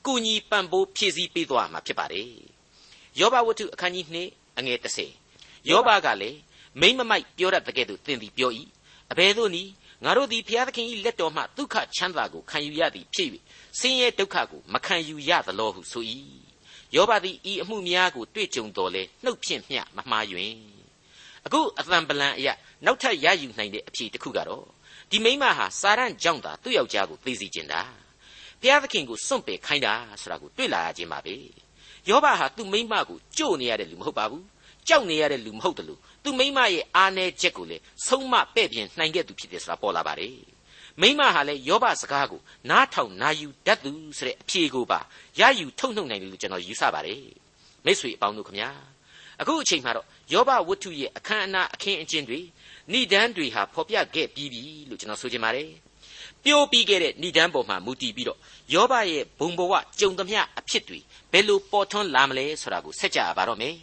[0.06, 2.28] ကုညီပံ့ပိုးဖြည့်ဆည်းပေးသွားမှာဖြစ်ပါတယ်။
[3.20, 4.78] ယောဘဝတ္ထုအခန်းကြီး2အငယ်
[5.24, 6.40] 30ယောဘကလည်း
[6.82, 8.52] မိမ့်မမိုက်ပြောတတ်တဲ့ကဲ့သို့သင်သည်ပြော၏
[9.12, 9.72] အဘယ်သို့နည်း
[10.04, 13.30] ငါတို့သည်ဘုရားသခင်၏လက်တော်မှဒုက္ခချမ်းသာကိုခံယူရသည်ဖြစ်၍
[13.80, 16.04] ဆင်းရဲဒုက္ခကိုမခံယူရသလောဟုဆို၏
[16.96, 20.54] ယောဘသည်ဤအမှုများကိုတွေ့ကြုံတော်လဲနှုတ်ဖြင့်မျှမမှားယွင်
[21.46, 22.54] အခုအသံပလံအရာ
[22.86, 24.66] နောက်ထပ်ရယူနိုင်တဲ့အဖြေတစ်ခုကတော့
[25.10, 27.82] ဒီမိမဟာစာရန်ကြောင့်သာသူ့ယောက်ျားကိုသိစီကျင်တာ
[28.62, 31.36] ဘုရားသခင်ကိုစွန့်ပယ်ခိုင်းတာဆိုတာကိုတွေ့လာရခြင်းပါပဲ
[32.10, 34.46] ယောဘဟာသူ့မိမကိုကြို့နေရတဲ့လူမဟုတ်ပါဘူး
[34.88, 40.53] ကြောက်နေရတဲ့လူမဟုတ်တယ်လို့သူမိမရဲ့အာနယ်ချက်ကိုလေဆုံးမပဲ့ပြင်နိုင်ခဲ့သူဖြစ်တယ်ဆိုတာပေါ်လာပါတယ်
[41.02, 45.00] မိမဟာလည်းယောဘစကားကိုနားထောင်နာယူတတ်သူဆိုတဲ့အဖြေကိုပါ
[45.40, 47.22] ရယူထုတ်နှုတ်နိုင်တယ်လို့ကျွန်တော်ယူဆပါတယ်
[47.86, 48.70] မိတ်ဆွေအပေါင်းတို့ခမညာ
[49.42, 52.40] အခုအချိန်မှာတော့ယောဘဝတ္ထုရဲ့အခမ်းအနားအခင်းအကျင်းတွေ
[52.92, 55.70] ဏိဒန်းတွေဟာဖော်ပြခဲ့ပြီးပြီလို့ကျွန်တော်ဆိုချင်ပါတယ်
[56.44, 58.40] ပြိုးပြီးခဲ့တဲ့ဏိဒန်းပေါ်မှာမူတည်ပြီးတော့
[58.74, 61.00] ယောဘရဲ့ဘုံဘဝကြုံသမျှအဖြစ်တွေ
[61.32, 63.76] ဘယ်လိုပေါ်ထွန်းလာမလဲဆိုတာကိုဆက်ကြရပါတော့မယ်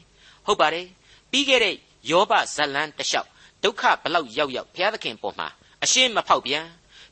[0.46, 0.86] ဟုတ်ပါတယ်
[1.30, 1.74] ပြီးခဲ့တဲ့
[2.10, 3.28] ယောဘဇလန်းတလျှောက်
[3.62, 5.48] ဒုက္ခဘလောက်ရောက်ရောက်ဘုရားသခင်ပေါ်မှာ
[5.84, 6.64] အရှင်းမဖောက်ပြန်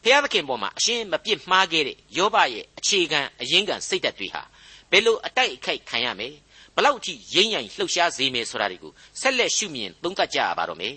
[0.03, 4.43] ဘုရားသခင်ပေါ်မှာအရှင်းမပြစ်မှားခဲ့တဲ့ယောဘရဲ့အခြေခံအရင်းခံစိတ်ဓာတ်တွေဟာ
[4.91, 6.35] ဘယ်လိုအတိုက်အခိုက်ခံရမယ်
[6.75, 10.95] ဘလောက်ထိရိမ့်ရိုင်လှုပ်ရှားစေမယ်ဆိုတာတွေကိုဆက်လက်ရှုမြင်သုံးသပ်ကြရပါတော့မယ်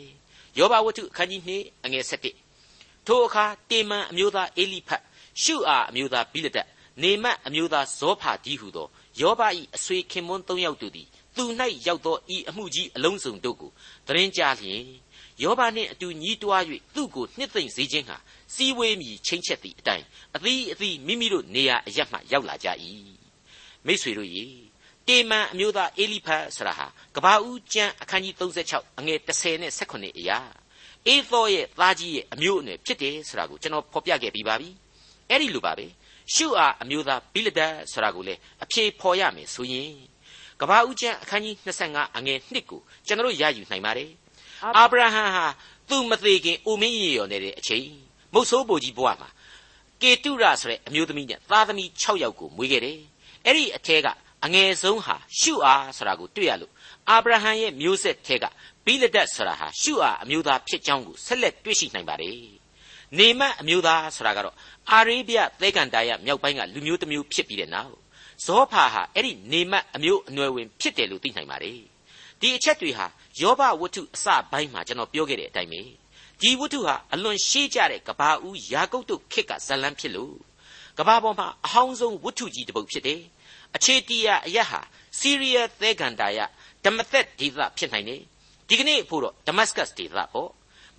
[0.58, 2.06] ယောဘဝတ္ထုအခန်းကြီး2အငယ်
[2.50, 5.02] 7ထိုအခါတေမန်အမျိုးသားအေလိဖတ်
[5.44, 6.68] ရှုအာအမျိုးသားဘိလဒတ်
[7.02, 8.88] နေမတ်အမျိုးသားဇောဖာဒီဟုသော
[9.22, 9.42] ယောဘ၏
[9.76, 11.44] အဆွေခင်မွန်း၃ယောက်တို့သည်သူ၌
[11.88, 13.72] ရောက်သောဤအမှုကြီးအလုံးစုံတို့ကို
[14.08, 14.84] သတင်းကြားလျင်
[15.44, 16.64] ယောဘနှင့်အတူညီးတွား၍
[16.96, 18.18] သူ့ကိုနှစ်သိမ့်စေခြင်းဟာ
[18.54, 20.06] စီဝေးမြည်ချင်းချက်သည့်အတိုင်း
[20.36, 22.68] အသီးအသီးမိမိတို့နေရာအရမှရောက်လာကြ၏
[23.86, 24.46] မိษွေတို့ရေ
[25.08, 30.40] တေမန်အမျိုးသားအေလိဖတ်ဆရာဟာကဘာဦးကျမ်းအခန်းကြီး36အငယ်30နဲ့18အရာ
[31.08, 34.70] အေသောရဲ့သားကြီးရဲ့အမျိုးအနွယ်ဖြစ်တယ်ဆိုတာကိုကျွန်တော်ဖော်ပြခဲ့ပြီးပါပြီ
[35.30, 35.86] အဲ့ဒီလိုပါပဲ
[36.34, 39.94] ရှုအာအမျိုးသားဘိလဒတ်ဆိုတာကိုလည်းအဖြေဖော်ရမယ်ဆိုရင်
[40.62, 44.12] ကဘာဦးကျမ်းအခန်းကြီး25အငယ်1ကိုကျွန်တော်ရယူနိုင်ပါတယ်
[44.78, 45.46] အာဗြဟံဟာ
[45.90, 47.88] သူမသေးခင်အိုမင်းရေရော်နေတဲ့အချိန်
[48.34, 49.30] မုတ်ဆိုးဘိုလ်ကြီးဘဝမှာ
[50.02, 53.00] ကေတုရဆိုတဲ့အမျိုးသမီးနဲ့သားသမီး6ယောက်ကိုမွေးခဲ့တယ်
[53.46, 54.08] အဲ့ဒီအထဲက
[54.46, 56.72] အငယ်ဆုံးဟာရှုအာဆိုတာကိုတွေ့ရလို့
[57.10, 58.46] အာဗြဟံရဲ့မျိုးဆက်ထဲက
[58.86, 62.40] ဘိလဒတ်ဆိုတာဟာရှုအာအမျိုးသားဖြစ်ကြောင်းကိုဆက်လက်တွေ့ရှိနိုင်ပါတယ်
[63.18, 64.56] နေမတ်အမျိုးသားဆိုတာကတော့
[64.92, 67.94] အာရေဗျသဲကန်တာယမြောက်ပိုင်းကလူမျိုးတစ်မျိုးဖြစ်ပြီးတဲ့နောက်
[68.46, 71.80] ဇောဖာဟာအဲ့ဒီနေမတ်အမျိုးအနွယ်ဝင်ဖြစ်တယ်လို့သိနိုင်ပါတယ်
[72.42, 73.06] ဒီအချက်တွေဟာ
[73.40, 75.82] ယောဘဝတ္ထုအစပိုင်းမှာကျွန်တော်ပြောခဲ့တဲ့အတိုင်းပဲ
[76.42, 80.36] ဒီဝတ္ထုဟာအလွန်ရှေးကြတဲ့ကဘာဦးယာကုပ်တို့ခေတ်ကဇလန်းဖြစ်လို့
[80.98, 83.22] ကဘာပေါ်မှာအဟောင်းဆုံးဝတ္ထုကြီးတစ်ပုဒ်ဖြစ်တယ်
[83.76, 84.82] အခြေတီးယာအရက်ဟာ
[85.20, 86.40] စီးရီးယားသဲကန်တာယ
[86.86, 88.22] ဓမ္မသက်ဒေသဖြစ်နိုင်တယ်
[88.70, 90.52] ဒီကနေ့ဖို့တော့ဒမတ်စကတ်ဒေသပေါ့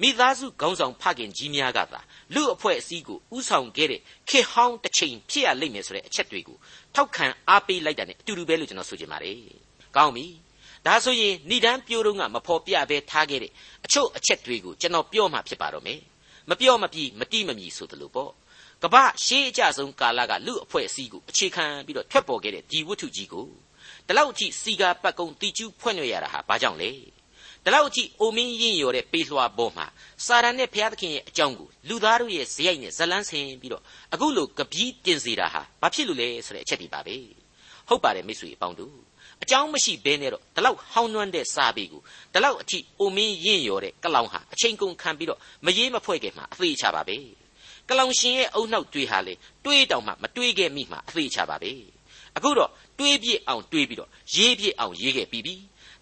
[0.03, 2.01] မိသားစုခေါင်းဆောင်ဖခင်ကြီးများကသာ
[2.35, 6.57] လူအဖွဲ့အစည်းကိုဥဆောင်ခဲ့တဲ့ခေဟောင်းတစ်ချိန်ဖြစ်ရလိမ့်မယ်ဆိုတဲ့အချက်တွေကို
[6.95, 9.39] ထောက်ခံအားပေးလိုက်တာ ਨੇ အတူတူပဲလို့ကျွန်တော်ဆိုချင်ပါတယ်။
[9.97, 10.27] ကောင်းပြီ။
[10.87, 13.53] ဒါဆိုရင်ဏိဒန်းပြိုးတော့ကမဖော်ပြဘဲထားခဲ့တဲ့
[13.85, 16.01] အချို့အချက်တွေကိုကျွန်တော်ပြောမှဖြစ်ပါတော့မယ်။
[16.51, 18.31] မပြောမပြီးမတိမမီဆိုသလိုပေါ့။
[18.83, 23.47] ကပ္ပရှေးအကြဆုံးကာလကလူအဖွဲ့အစည်းကိုအခြေခံပြီးတော့ထွက်ပေါ်ခဲ့တဲ့ဒီဝတ္ထုကြီးကို
[24.07, 26.91] ဒီလောက်အထိစီကာပတ်ကုံတီကျူးဖွင့်ရရတာဟာဘာကြောင့်လဲ။
[27.65, 29.87] ဒီလောက်အထိအိုမင်းရင်ရော်တဲ့ပေးလွှာပေါ်မှာ
[30.27, 33.83] စာရန်နဲ့ဘုရားသခင်ရဲ့အကြောင်းကိုလူသားတို့ရဲ့ဇယိုက်နဲ့ဇလန်းဆင်ပြီးတော့
[34.15, 37.17] အခုလိုကပီးတင်စေတာဟာဘာဖြစ်လို့လဲဆိုတဲ့အချက်ဒီပါပဲ
[37.89, 38.97] ဟုတ်ပါတယ်မိတ်ဆွေအပေါင်းတို့
[39.43, 42.01] အကြောင်းမရှိဘဲနဲ့တော့ဒီလောက်ဟောင်းနှွမ်းတဲ့စာပေကို
[42.33, 47.17] ဒီလောက်အထိအိုမင်းရင်ရော်တဲ့ကလောင်ဟာအချိန်ကုန်ခံပြီးတော့မရေးမဖွဲ့ခဲ့မှာအသေးချပါပဲ
[47.89, 51.73] ကလောင်ရှင်ရဲ့အုံနှောက်တွေးဟာလေတွေးတောင်မှမတွေးခဲ့မိမှာအသေးချပါပဲ
[52.37, 55.55] အခုတော့တွေးပြစ်အောင်တွေးပြီးတော့ရေးပြစ်အောင်ရေးခဲ့ပြီးပြီ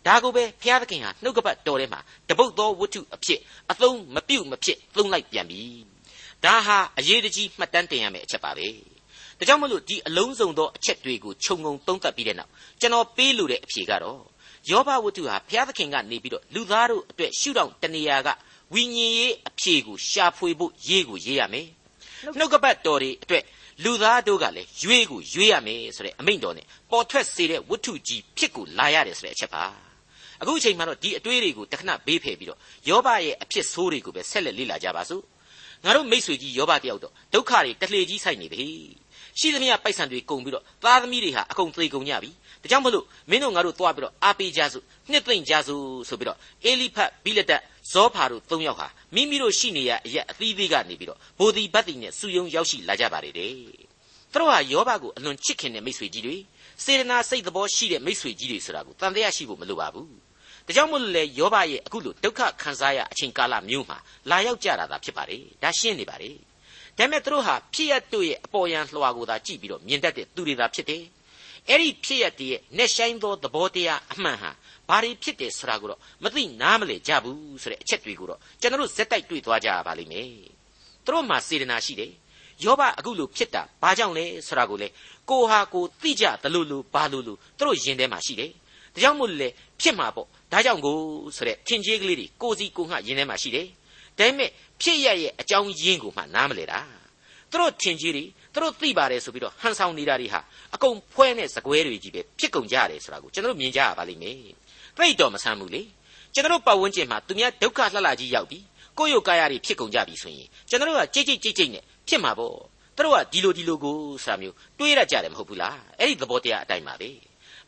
[0.07, 5.63] ဒါကိုပဲဘုရားသခင်ဟာနှုတ်ကပတ်တော်ထဲမှာတပုတ်သောဝတ္ထုအဖြစ်အသုံးမပြုတ်မဖြစ်သုံးလိုက်ပြန်ပြီ
[6.45, 8.69] ဒါဟာအရေးတကြီးမှတ်တမ်းတင်ရမယ့်အချက်ပါပဲ
[9.41, 12.51] ဒါကြောင့်မလို့ဒီအလုံးစုံသောအချက်တွေကိုခြုံငုံသုံးသပ်ပြီးတဲ့နောက်
[12.81, 14.21] ကျွန်တော်ပေးလိုတဲ့အဖြေကတော့
[14.71, 18.29] ယောဘဝတ္ထုဟာဘုရားသခင်ကနေပြီးတော့လူသားတို့အတွက်ရှုထောင့်တနေရာက
[18.75, 21.67] ဝိညာဉ်ရေးအဖြေကိုရှာဖွေဖို့ရေးကိုရေးရမယ်
[22.39, 23.45] နှုတ်ကပတ်တော်တွေအတွက်
[23.85, 29.65] လူသားတို့ကလည်းရွေးကိုရွေးရမယ်ဆိုတဲ့အမိန့်တော်နဲ့ပေါ်ထွက်စေတဲ့ဝတ္ထုကြီးဖြစ်ကိုလာရတယ်ဆိုတဲ့အချက်ပါ
[30.41, 35.23] အခုအချိန်မှတော့ဒီအတွေးတွေကိုတခဏဘေးဖယ်ပြီးတော့ယောဘရဲ့အဖြစ်ဆိုးတွေကိုပဲဆက်လက်လေ့လာကြပါစို့
[35.85, 38.67] ငါတို့မိษွေကြီးယောဘတယောက်တော့ဒုက္ခတွေတလှေကြီးဆိုင်နေပြီ
[39.39, 42.31] ရှိသမျှပိုက်ဆံတွေကုန်ပြီးတော့သားသမီးတွေဟာအကုန်သေကုန်ကြပြီ
[42.63, 47.63] ဒါကြောင့်မလို့မင်းတို့ငါတို့သွားပြီးတော့အားပေးကြစို့နှစ်သိမ့်ကြစို့ဆိုပြီးတော့အေလိဖတ်ဘိလဒတ်
[47.93, 53.53] ဇောဖာတို့၃ယောက်ဟာမိမိတို့ရှိနေရအရက်အသီးသေးကနေပြီးတော့ဘိုဒီဘတ်တီနဲ့စုယုံရောက်ရှိလာကြပါလေတဲ့
[54.33, 56.37] သူတို့ဟာယောဘကိုအလွန်ချစ်ခင်တဲ့မိษွေကြီးတွေ
[56.85, 60.09] စေတနာစိတ်သဘောရှိတဲ့မိษွေကြီးတွေဆိုတာကိုတန်တရားရှိဖို့မလိုပါဘူး
[60.67, 63.99] ဒါကြောင့်မို့လို့လေယောဘရဲ့အခုလိုဒုက္ခခံစားရအချိန်ကာလမျိုးမှာ
[64.31, 66.37] လာရောက်ကြတာသာဖြစ်ပါတယ်ဒါရှင်းနေပါတယ်
[67.01, 71.03] ဒါပေမဲ့သူတို့ဟာဖြစ်ရတို့ရဲ့အပေါ်ယံလွှာကိုသာကြည့်ပြီးတော့မြင်တတ်တဲ့သူတွေသာဖြစ်တယ်
[71.69, 74.51] အဲ့ဒီဖြစ်ရတည်းရဲ့နဲ့ဆိုင်သောသဘောတရားအမှန်ဟာ
[74.89, 80.29] ဘာတွေဖြစ်တယ်ဆိုတာကိုတော့မသိနားမလည်ကြဘူးဆိုတဲ့အချက်တွေကိုတော့ကျွန်တော်တို့ဇက်တိုက်တွေ့သွားကြရပါလိမ့်မယ်
[81.05, 82.13] သူတို့မှာစေတနာရှိတယ်
[82.65, 84.89] ယောဘအခုလိုဖြစ်တာဘာကြောင့်လဲဆိုတာကိုလေ
[85.31, 88.51] ကိုဟာကိုသိကြသလိုလိုဘာလိုလိုသူတို့ယင်ထဲမှာရှိတယ်
[88.95, 89.49] ဒါကြောင့်မို့လေ
[89.81, 90.97] ဖြစ်မှာပေါ့ဒါကြောင့်ကို
[91.37, 93.67] ဆိုတဲ့ထင်ကြီးကလေးတွေကိုစီကိုငှယင်ထဲမှာရှိတယ်
[94.21, 96.81] ဒါပေမဲ့ဖြစ်ရရဲ့အကြောင်းရင်းကိုမှနားမလဲတာ
[97.51, 100.41] သူတို့ထင်ကြီးတွေသူတို့သိပါတယ်ဆိုပြီးတော့ဟန်ဆောင်နေတာတွေဟာ
[100.75, 104.37] အကုန်ဖွဲနဲ့စကွဲတွေကြီးပဲဖြစ်ကုန်ကြရတယ်ဆိုတာကိုကျွန်တော်မြင်ကြရပါလိမ့်မယ်
[104.97, 105.83] ပြိတ်တော်မဆန်းဘူးလေ
[106.35, 108.65] ကျွန်တော်ပတ်ဝန်းကျင်မှာသူများဒုက္ခလှလှကြီးရောက်ပြီး
[108.99, 112.57] ကိုယ့်ရုပ်ကာယတွေဖြစ်ကုန်ကြပြီဆိုရင်ကျွန်တော်ကကြိတ်ကြိတ်ကြိတ်ကြိတ်နဲ့ဖြစ်မှာပေါ့
[112.97, 117.11] သူတို့ကဒီလိုဒီလိုကိုဆိုတာမျိုးတွေးရကြတယ်မဟုတ်ဘူးလားအဲ့ဒီသဘောတရားအတိုင်းပါပဲ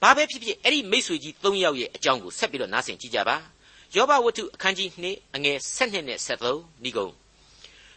[0.02, 3.36] ဘာပဲဖြစ်ဖြစ်အဲ့ဒီမိษွေကြီး၃ယောက်ရဲ့အကြောင်းကိုဆက်ပြီးတော့နားဆင်ကြည့်ကြပါ
[3.96, 7.08] ယောဘဝတ္ထုအခန်းကြီး2အငယ်7နဲ့73ဏိကုံ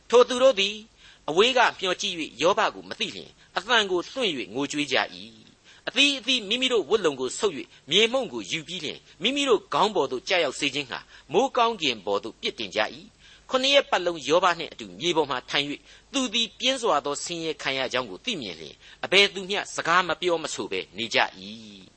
[0.10, 0.76] ထိုသူတို့သည်
[1.30, 4.98] အဝေးကမျှော်ကြည့်၍ယောဘကိုမသိလျင်အသံကိုလွှင့်၍ငိုကြွေးကြ၏
[5.88, 7.54] အသီးအသီးမိမိတို့ဝတ်လုံကိုဆုပ်၍
[7.90, 11.00] မြေမှုန့်ကိုယူပြီးလျင်မိမိတို့ခေါင်းပေါ်သို့ကြာရောက်စေခြင်းဟာ
[11.34, 12.80] မိုးကောင်းကင်ပေါ်သို့ပြစ်တင်ကြ၏
[13.50, 15.66] ခုနှစ်ရက်ပတ်လုံးယောဘနှင့်အတူမြေပေါ်မှထိုင်၍
[16.14, 21.20] သူသည်ပြင်းစွာသောဆင်းရဲခံရကြောင်းကိုသိမြင်လျင်အဘယ်သူမျှစကားမပြောမဆိုဘဲနေကြ၏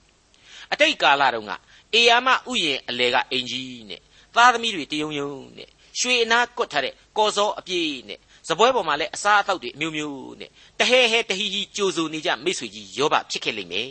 [0.72, 1.52] အတိတ်ကာလတုန်းက
[1.94, 4.00] အေယာမဥယျင်အလဲကအင်ကြီးနဲ့
[4.34, 13.90] သားသမီးတွေတယုံယုံနဲ့ရွှေအနာကွတ်ထားတဲ့ကော်စောအပြည့်နဲ့စပွဲပေါ်မှာလည်းအစားအသောက်တွေအမျိုးမျိုးနဲ့တဟဲဟဲတဟီဟီကြိုဆိုနေကြမိတ်ဆွေကြီးယောဘဖြစ်ခဲ့လိမ့်မယ်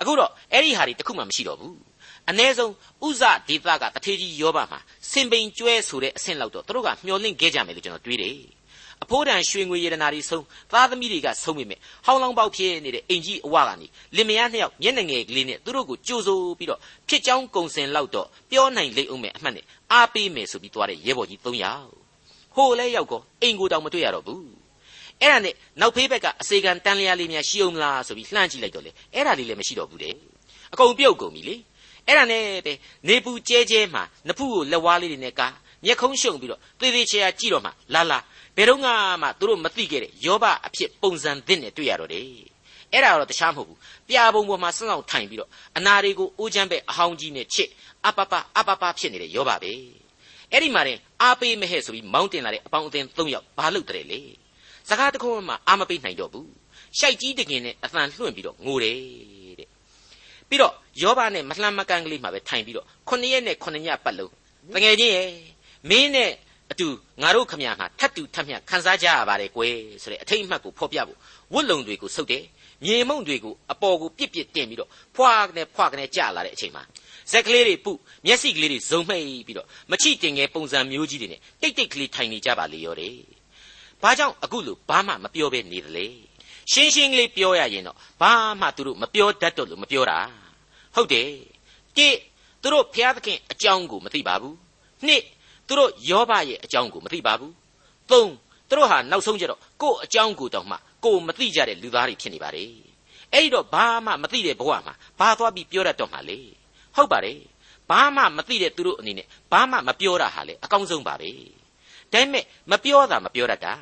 [0.00, 1.76] အခုတော့အဲ့ဒီဟာတွေတခုမှမရှိတော့ဘူး
[2.30, 2.72] အ ਨੇ ဆုံး
[3.06, 4.78] ဥဇဒေသကတထေကြီးယောဘမှာ
[5.10, 8.38] စင်ပိန်ကျွဲဆိုတဲ့အဆင့်လောက်တော့သူတို့ကမျောလင့်ခဲ့ကြမယ်လို့ကျွန်တော်တွေးတယ်
[9.02, 21.90] အဖိုးတန်ရွှေငွေရတနာတွေဆုံးသားသမီးတွေကဆုံးမိမယ်ဟောင်းလောင်းပေါက်ဖြစ်နေတဲ့အင်ကြီးအဝကနေလင်မယားနှစ်ယောက်မျက်နှာငယ်ကလေးနဲ့သူတို့ကိုကြိုဆိုပြီးတော့ဖြစ်ချောင်းကုံစင်လောက်တော့ပြောနိုင်လိမ့်အောင်မယ်အမှတ်နဲ့အားပေးမယ်ဆိုပြီးသွားတဲ့ရဲဘော်ကြီး၃ယောက်
[22.54, 24.44] ဟိုလဲရောက်ကောအိမ်ကိုတောင်မတွေ့ရတော့ဘူး
[25.22, 30.14] အဲ့ဒါနဲ့နောက်ဖေးဘက်ကအစေခံတန်လျာလေးများရှိအောင်မလားဆိုပြီးလှမ်းကြည့်လိုက်တော့လေအဲ့ဒါလေးလည်းမရှိတော့ဘူးတဲ့
[30.72, 31.56] အကုန်ပြုတ်ကုန်ပြီလေ
[32.06, 32.72] အဲ့ဒါနဲ့ပဲ
[33.08, 35.48] နေပူကျဲကျဲမှာနဖူးကိုလက်ဝါးလေးတွေနဲ့ကာ
[35.84, 38.18] မျက်ခုံးရှုံပြီးတော့သေသေးချာချာကြည့်တော့မှလာလာ
[38.56, 42.28] ဘယ်တော့မှသူတို့မသိခဲ့တဲ့ယောဘအဖြစ်ပုံစံသစ်နဲ့တွေ့ရတော့တယ်
[42.92, 47.68] အဲ့ဒါတော့တခြားမဟုတ်ဘူးပြာပုံပေါ်မှာစောင့်ဆောင်ထိုင်ပြီးတော့အနာတွေကိုအိုးချမ်းပဲအဟောင်းကြီးနဲ့ချစ်
[48.06, 49.72] အပပအပပဖြစ်နေတဲ့ယောဘပဲ
[50.52, 54.20] အဲ့ဒီမှာတင်အားပေးမဟဲ့ဆိုပြီးမောင်းတင်လာတဲ့အပေါင်းအသင်း၃ယောက်ဘာလုပ်တယ်လဲ
[54.88, 56.50] စကားတခုမှအာမပေးနိုင်တော့ဘူး
[56.98, 58.98] ရှိုက်ကြီးတကင်နဲ့အသံလွှင့်ပြီးတော့ငိုတယ်
[59.58, 59.68] တဲ့
[60.48, 64.32] ပြီးတော့ယောဘနဲ့မလှမ်းမကန်းကလေးမှာပဲထိုင်ပြီးတော့ခုနှစ်ရက်နဲ့ခုနှစ်ညပတ်လုံး
[64.74, 65.28] တကယ်ချင်းရဲ့
[65.90, 66.30] မင်းနဲ့
[66.72, 66.86] အတူ
[67.22, 71.18] ငါတို့ခမညာဟာထတ်တူထတ်မြခံစားကြရပါတယ်ကွယ်ဆိုတဲ့အထိတ်အမှတ်ကိုဖော်ပြဖို့
[71.52, 72.44] ဝတ်လုံတွေကိုစုပ်တယ်
[72.84, 76.82] မြေမုံတွေကိုအပေါ်ကိုပြစ်ပြစ်တင်ပြီးတော့ဖွာကနေဖွာကနေကြာလာတဲ့အချိန်မှာ
[77.32, 77.92] ဇက်ကလေးတွေပု
[78.26, 83.16] မျက်စိကလေးတွေဇုံမှိတ်ပြီးတော့မချိတင်ငယ်ပုံစံမျိုးကြီးတွေနဲ့တိတ်တိတ်ကလေးထိုင်နေကြပါလေရောတယ်။
[84.02, 86.06] ဘာကြောင့်အခုလို့ဘာမှမပြောဘဲနေသလဲ။
[86.72, 90.18] ရှင်းရှင်းကလေးပြောရရင်တော့ဘာမှသူတို့မပြောတတ်တော့လို့မပြောတာ။
[90.94, 91.30] ဟုတ်တယ်။
[91.96, 92.08] တိ
[92.62, 94.54] သူတို့ဖျားသခင်အကြောင်းကိုမသိပါဘူး။
[95.06, 95.22] နှစ်
[95.68, 97.52] သူတို့ယောဘရဲ့အကြောင်းကိုမသိပါဘူး။
[98.10, 98.32] သုံး
[98.68, 102.64] သူတို့ဟာနောက်ဆုံးကျတော့ကို့အကြောင်းကိုတောင်မှကိုမသိကြတဲ့လူသားတွေဖြစ်နေပါလေ။
[103.32, 106.38] အဲ့ဒီတော့ဘာမှမသိတဲ့ဘဝမှာဘာသွားပြီးပြောတတ်တော့မှလေ။
[106.96, 107.38] ဟုတ်ပါတယ်
[107.90, 111.30] ဘာမှမသိတဲ့သူတို့အနေနဲ့ဘာမှမပြောတာဟာလေအကောင်းဆုံးပါပဲ
[112.12, 113.74] ဒါပေမဲ့မပြောတာမပြောတတ်တာ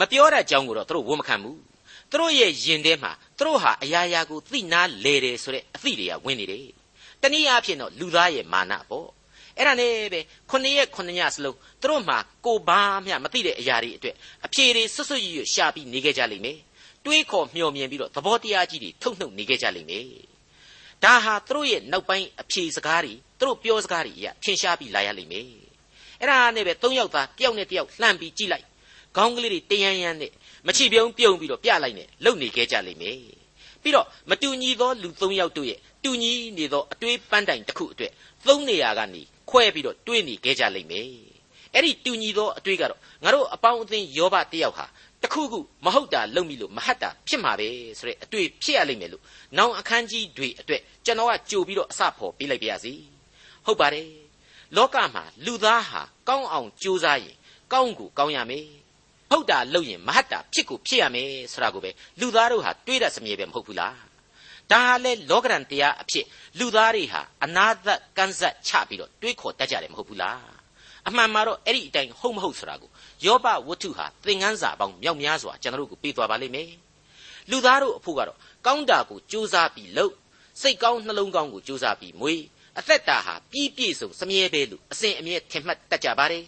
[0.00, 1.60] မပြောတဲ့အကြောင်းကိုတော့သူတို့ဝန်မခံဘူး
[2.10, 6.68] သူတို့ရဲ့ယင်ထဲမှာသူတို့ဟာအရာရာကိုသိနာလေတယ်ဆိုတဲ့အသိတွေကဝင်နေတယ်
[7.22, 9.08] တနည်းအားဖြင့်တော့လူသားရဲ့မာနပေါ့
[9.58, 16.58] အဲ့ဒါနဲ့ပဲခုနှစ်ရက်ခုနှစ်ညစလုံးသူတို့မှာကိုဘာမှမသိတဲ့အရာတွေအတွက်အဖြေတွေဆွတ်ဆွတ်ရွရွရှာပြီးနေခဲ့ကြလိမ့်မယ်
[17.04, 20.06] တွေးခေါ်မျှော်မြင်ပြီးတော့သဘောတရားကြီးတွေထုတ်နှုတ်နေခဲ့ကြလိမ့်မယ်
[21.04, 25.46] ဒါဟာသူတို့ရဲ့နောက်ပိုင်းအဖြေစကားတွေသူတို့ပြောစကားတွေအရထင်ရှားပြီးလာရလိမ့်မယ်
[26.20, 28.66] အဲ့ဒါနဲ့ပဲ၃ယောက်သားတယောက်နဲ့တယောက်လှမ်းပြီးကြည့်လိုက်
[29.16, 30.32] ခေါင်းကလေးတွေတယန်းယန်းနဲ့
[30.66, 33.18] မချီပြုံးပြုံးပြီးတော့ပြလိုက်နဲ့လုံနေခဲ့ကြလိမ့်မယ်
[33.82, 38.12] ပြီးတော့မတူညီသောလူ၃ယောက်တို့ရဲ့တူညီနေသောအတွေးပန်းတိုင်တစ်ခုအတွက်
[38.46, 41.08] သုံးနေရာကနေ ခွဲပြီးတော့တွေးနေခဲ့ကြလိမ့်မယ်
[41.74, 44.86] အဲ့ဒီတူညီသောအတွေးကတော့ငါတို့အပေါင်းအသင်းယောဘတယောက်ဟာ
[45.22, 49.22] တခုခုမဟုတ်တာလုပ်မိလို့မဟတ်တာဖြစ်မှာပဲဆိုတဲ့အတွေ့ဖြစ်ရလိမ့်မယ်လို့
[49.56, 52.92] နောင်အခန်းကြီးတွေအတွက်ကျွန်တော်ကကြိုပြီးတော့အစဖော်ပေးလိုက်ပါရစေ
[53.66, 54.08] ဟုတ်ပါတယ်
[54.76, 57.36] လောကမှာလူသားဟာကောင်းအောင်ကြိုးစားရင်
[57.72, 58.66] ကောင်းကိုကောင်းရမယ်
[59.30, 64.13] ဟုတ်တာလုပ်ရင်မဟတ်တာဖြစ်ကိုဖြစ်ရမယ်ဆိုတာကိုပဲလူသားတို့ဟာတွေးတတ်စမြဲပဲမဟုတ်ဘူးလား
[64.72, 66.26] ဒါဟာလေလောကရန်တရားအဖြစ်
[66.58, 70.54] လူသားတွေဟာအနာသက်ကန်းဆက်ချပြီးတော့တွေးခေါ်တတ်ကြတယ်မဟုတ်ဘူးလား
[71.08, 72.90] အမှန်မှာတော့အဲ့ဒီအတိုင်းဟုတ်မဟုတ်ဆိုတာကို
[73.26, 76.70] ယောဘဝတ္ထုဟာသင်ခန်းစာပေါင်းမြောက်များစွာကျွန်တော်တို့ကိုပေးသွားပါလိမ့်မယ်
[77.50, 80.14] လူသားတို့အဖို့ကတော့ကောင်းတာကိုကြိုးစားပြီးလုပ်
[80.60, 82.42] စိတ်ကောင်းနှလုံးကောင်းကိုကြိုးစားပြီးမွေး
[82.78, 86.44] အသက်တာဟာပြည့်ပြည့်စုံစမြဲပဲလို့အစဉ်အမြဲထင်မှတ်တတ်ကြပါတယ်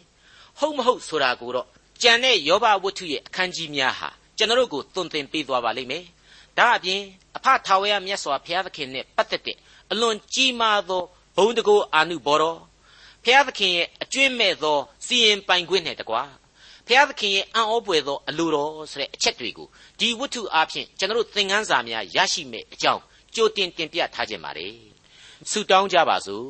[0.58, 1.66] ဟုတ်မဟုတ်ဆိုတာကိုတော့
[2.02, 6.04] ကြံတဲ့ယောဘဝတ္ထုရဲ့အခန်းကြီးများဟာကျွန်တော်တို့ကိုသွန်သင်ပေးသွားပါလိမ့်မယ်
[6.58, 7.00] ဒါအပြင်
[7.36, 9.56] အဖထာဝရမြတ်စွာဘုရားသခင်နဲ့ပတ်သက်တဲ့
[9.92, 11.02] အလွန်ကြီးမားသော
[11.36, 12.58] ဘုံတကောအာနုဘော်တော်
[13.24, 16.22] ဘုရားသခင်ရဲ့အကျွင့်မဲ့သောစီရင်ပိုင်ခွင့်နဲ့တကွာ
[16.86, 23.02] ဘုရားသခင်ရဲ့အံ့ဩပွေသောအလိုတော်ဆိုတဲ့အချက်တွေကိုဒီဝတ္ထုအားဖြင့်ကျွန်တော်တို့သင်ခန်းစာများရရှိမဲ့အကြောင်း
[23.34, 24.74] ကြိုတင်တင်ပြထားခြင်းပါတယ်
[25.50, 26.46] ဆုတောင်းကြပါစို့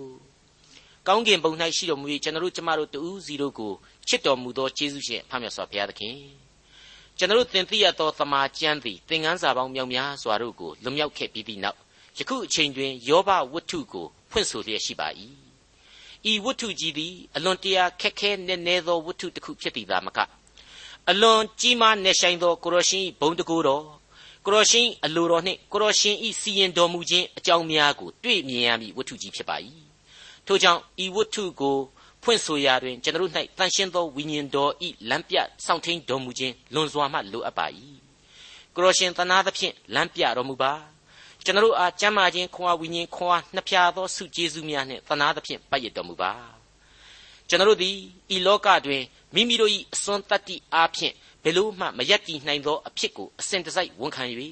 [1.06, 3.72] ကောင်းကင်ဘုံ၌ရှိတော်မူ၍ကျွန်တော်တို့ကျမတို့တူးစီတို့ကို
[4.08, 6.45] ချစ်တော်မူသောယေရှုရှင်ဖခင်ဆောဘုရားသခင်
[7.18, 11.78] ကျွန်တော်တို့သင်သိရသောသမာကျမ်းသည်သင်ခန်းစာပေါင်းမြောက်များစွာတို့ကိုလွန်မြောက်ခဲ့ပြီးသည့်နောက်
[12.18, 15.08] ယခုအချိန်တွင်ယောဘဝတ္ထုကိုဖွင့်ဆိုလျက်ရှိပါ၏
[16.30, 20.18] ဤဝတ္ထုကြီးသည်အလွန်တရာခက်ခဲနက်နဲသောဝတ္ထုတစ်ခုဖြစ်သည်သာမက
[21.10, 23.84] အလွန်ကြီးမားနေဆိုင်သောကိုရရှင်ဘုံတကူတော်
[24.44, 29.56] ကိုရရှင်အလိုတော်နှင့်ကိုရရှင်ဤစီရင်တော်မူခြင်းအကြောင်းများကိုတွေ့မြင်ရမည်ဝတ္ထုကြီးဖြစ်ပါ၏
[30.46, 31.76] ထို့ကြောင့်ဤဝတ္ထုကို
[32.26, 37.66] ဖွင့်ဆိုရာတွင်ကျွန်တော်၌တန်ရှင်းသောဝိညာဉ်တော်ဤလမ်းပြစောင့်ထိန်တော်မူခြင်းလွန်စွာမှလိုအပ်ပါ၏
[38.74, 40.72] ကိုရရှင်သနာသဖြင့်လမ်းပြတော်မူပါ
[41.44, 46.32] ကျွန်တော်အားကျမ်းမာခြင်းခွန်အားဝိညာဉ်ခွန်အားနှစ်ဖြာသောဆုကျေးဇူးများနှင့်သနာသဖြင့်ပတ်ရတော်မူပါ
[47.48, 47.96] ကျွန်တော်သည်
[48.34, 49.02] ဤလောကတွင်
[49.34, 54.24] မိမိတို့၏အစွမ်းတတ္တိအားဖြင့်ဘယ်လို့မှမယက်တည်နိုင်သောအဖြစ်ကိုအစဉ်တစိုက်ဝန်ခံ၍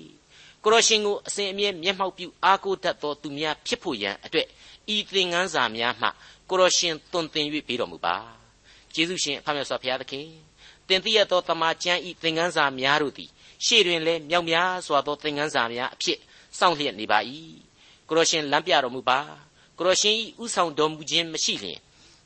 [0.63, 4.47] ကိုရရှင်ကိုအစဉ်အမြဲမျက်မှောက်ပြုအားကိုးတတ်သောသူများဖြစ်ဖို့ရန်အတွက်
[4.95, 6.09] ဤသင်ခန်းစာများမှ
[6.51, 8.17] ကိုရရှင်သွန်သင်၍ပေးတော်မူပါ
[8.95, 10.27] ကျေးဇူးရှင်အဖမြတ်စွာဘုရားသခင်
[10.89, 13.31] တင်သိရသောတမန်ကျမ်းဤသင်ခန်းစာများတို့သည်
[13.65, 16.19] ရှေ့တွင်လည်းမြောက်များစွာသောသင်ခန်းစာများအဖြစ်
[16.59, 17.19] စောင့်လျက်နေပါ၏
[18.09, 19.19] ကိုရရှင်လမ်းပြတော်မူပါ
[19.79, 21.79] ကိုရရှင်ဤဥဆောင်တော်မူခြင်းမရှိလျင်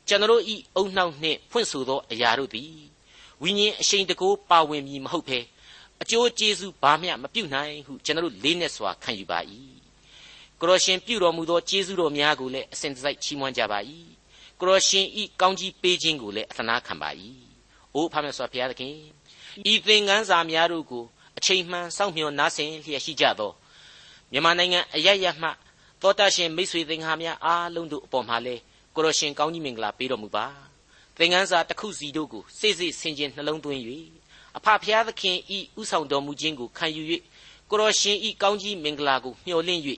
[0.07, 2.73] ကျွန်တော်ဤအုံနှောက်နှင့်ဖွင့်ဆိုသောအရာတို့သည်
[3.41, 5.39] ဝိညာဉ်အရှိန်တကိုးပါဝင်မည်မဟုတ်ဘဲ
[6.01, 9.39] အကျိုးကျေးဇူးဘာမျှမပြုနိုင်ဟုကျွန်တော်လေးနဲ့စွာခံယူပါ၏
[10.61, 13.79] ကိုရရှင်ပြုတော်မူသောကျေးဇူးတော်များကိုလည်းအစဉ်တစိုက်ချီးမွမ်းကြပါ၏
[14.59, 17.09] ကိုရရှင်ဤကောင်းကြီးပေးခြင်းကိုလည်းအသနာခံပါ၏
[17.95, 18.93] အိုးဖားမြတ်စွာဘုရားသခင်
[19.71, 21.03] ဤသင်ခန်းစာများတို့ကို
[21.37, 23.51] အချိန်မှန်စောင့်မျှော်နားဆင်လျက်ရှိကြသော
[24.31, 25.49] မြန်မာနိုင်ငံအရရမှ
[26.01, 28.55] သောတာရှင်မိတ်ဆွေသင်္ဃာများအားလုံးတို့အပေါ်မှာလဲ
[28.95, 30.45] ကိုရရှင်ကောင်းကြီးမင်္ဂလာပေးတော်မူပါ
[31.17, 33.81] သင်ခန်းစာတစ်ခုစီတို့ကိုစိတ်စိတ်ဆင်ခြင်နှလုံးသွင်း၍
[34.57, 37.03] အဖဖျားသခင်ဤဥဆောင်တော်မူခြင်းကိုခံယူ၍
[37.69, 39.81] ကိုရရှင်ဤကောင်းကြီးမင်္ဂလာကိုမျှော်လင့်၍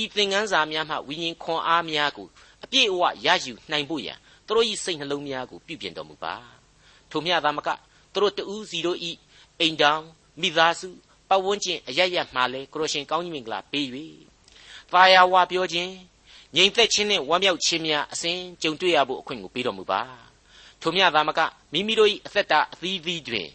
[0.00, 2.26] ဤသင်ခန်းစာများမှဝိညာဉ်ခွန်အားများကို
[2.64, 6.34] အပြည့်အဝရယူနိုင်ဖို့ရန်သူတို့၏စိတ်နှလုံးများကိုပြုပြင်တော်မူပါ
[7.10, 7.68] ထို့မြသာမက
[8.12, 9.10] သူတို့တူးစီတို့ဤ
[9.60, 10.02] အိမ်တောင်
[10.40, 10.88] မိသားစု
[11.28, 13.86] ပတ်ဝန်းကျင်အရရမှလည်းကိုရရှင်ကောင်းကြီးမင်္ဂလာပေး၍
[14.92, 15.90] သာယာဝပြောခြင်း
[16.56, 20.00] ငြိမ်သက်ခြင်းနဲ့ဝမ်းမြောက်ခြင်းများအစဉ်ကြုံတွေ့ရဖို့အခွင့်ကိုပေးတော်မူပါ
[20.82, 21.40] ထို့မြသာမက
[21.72, 23.48] မိမိတို့၏အသက်တာအသီးသီးတွင်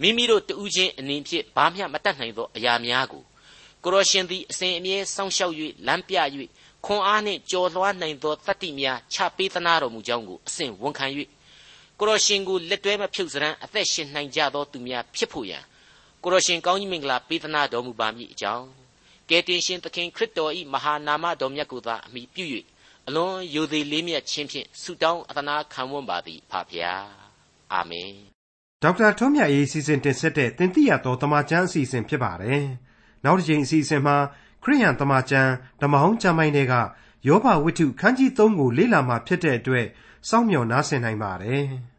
[0.00, 3.22] မိမိတို့တူးချင်းအနေဖြင့်ဘာမျှမတတ်နိုင်သောအရာများကို
[3.84, 5.54] ကိုရရှင်သည်အစဉ်အမြဲစောင့်ရှောက်၍
[5.86, 6.16] လမ်းပြ၍
[6.84, 11.06] ခွန်အားနှင့်ကြော်လွှားနိုင်သောတတ္တိများချပေးသနာတော်မူကြောင်းကိုအစဉ်ဝန်ခံ၍
[11.98, 15.64] ကိုရရှင်ကိုလက်တွဲမဖြုတ်စရန်အသက်ရှင်နိုင်ကြသောသူများဖြစ်ဖို့ရန်
[16.22, 18.66] ကိုရရှင်ကောင်းကြီးမင်္ဂလာပေးသနာတော်မူပါမည်အကြောင်း
[19.28, 22.44] ကယ်တင်ရှင်သခင်ခရစ်တော်၏မဟာနာမတော်မြတ်ကိုသာအမိပြု၍
[23.08, 27.06] အလွန်ယိုသေးလေးမြတ်ခြင်းဖြင့်ဆုတောင်းအသနာခံဝန်ပါသည်ဖဖျား
[27.72, 28.12] အာမင်
[28.82, 32.64] ဒေါက်တာထွန်းမြတ်ရေးစီစဉ်တင်ဆက်တဲ့တင်ပြတော်တမချန်းအစီအစဉ်ဖြစ်ပါတယ်
[33.24, 34.16] နောက်တစ်ချိန်အစီအစဉ်မှာ
[34.62, 36.74] ခရိယန်တမချန်းဓမ္မဟောင်းကျမ်းပိုင်းတွေက
[37.26, 39.86] ယောဘဝိတ္ထုခန်းကြီး3ကိုလေ့လာမှဖြစ်တဲ့အတွက်
[40.28, 41.64] စောင့်မျှော်နားဆင်နိုင်ပါတယ်။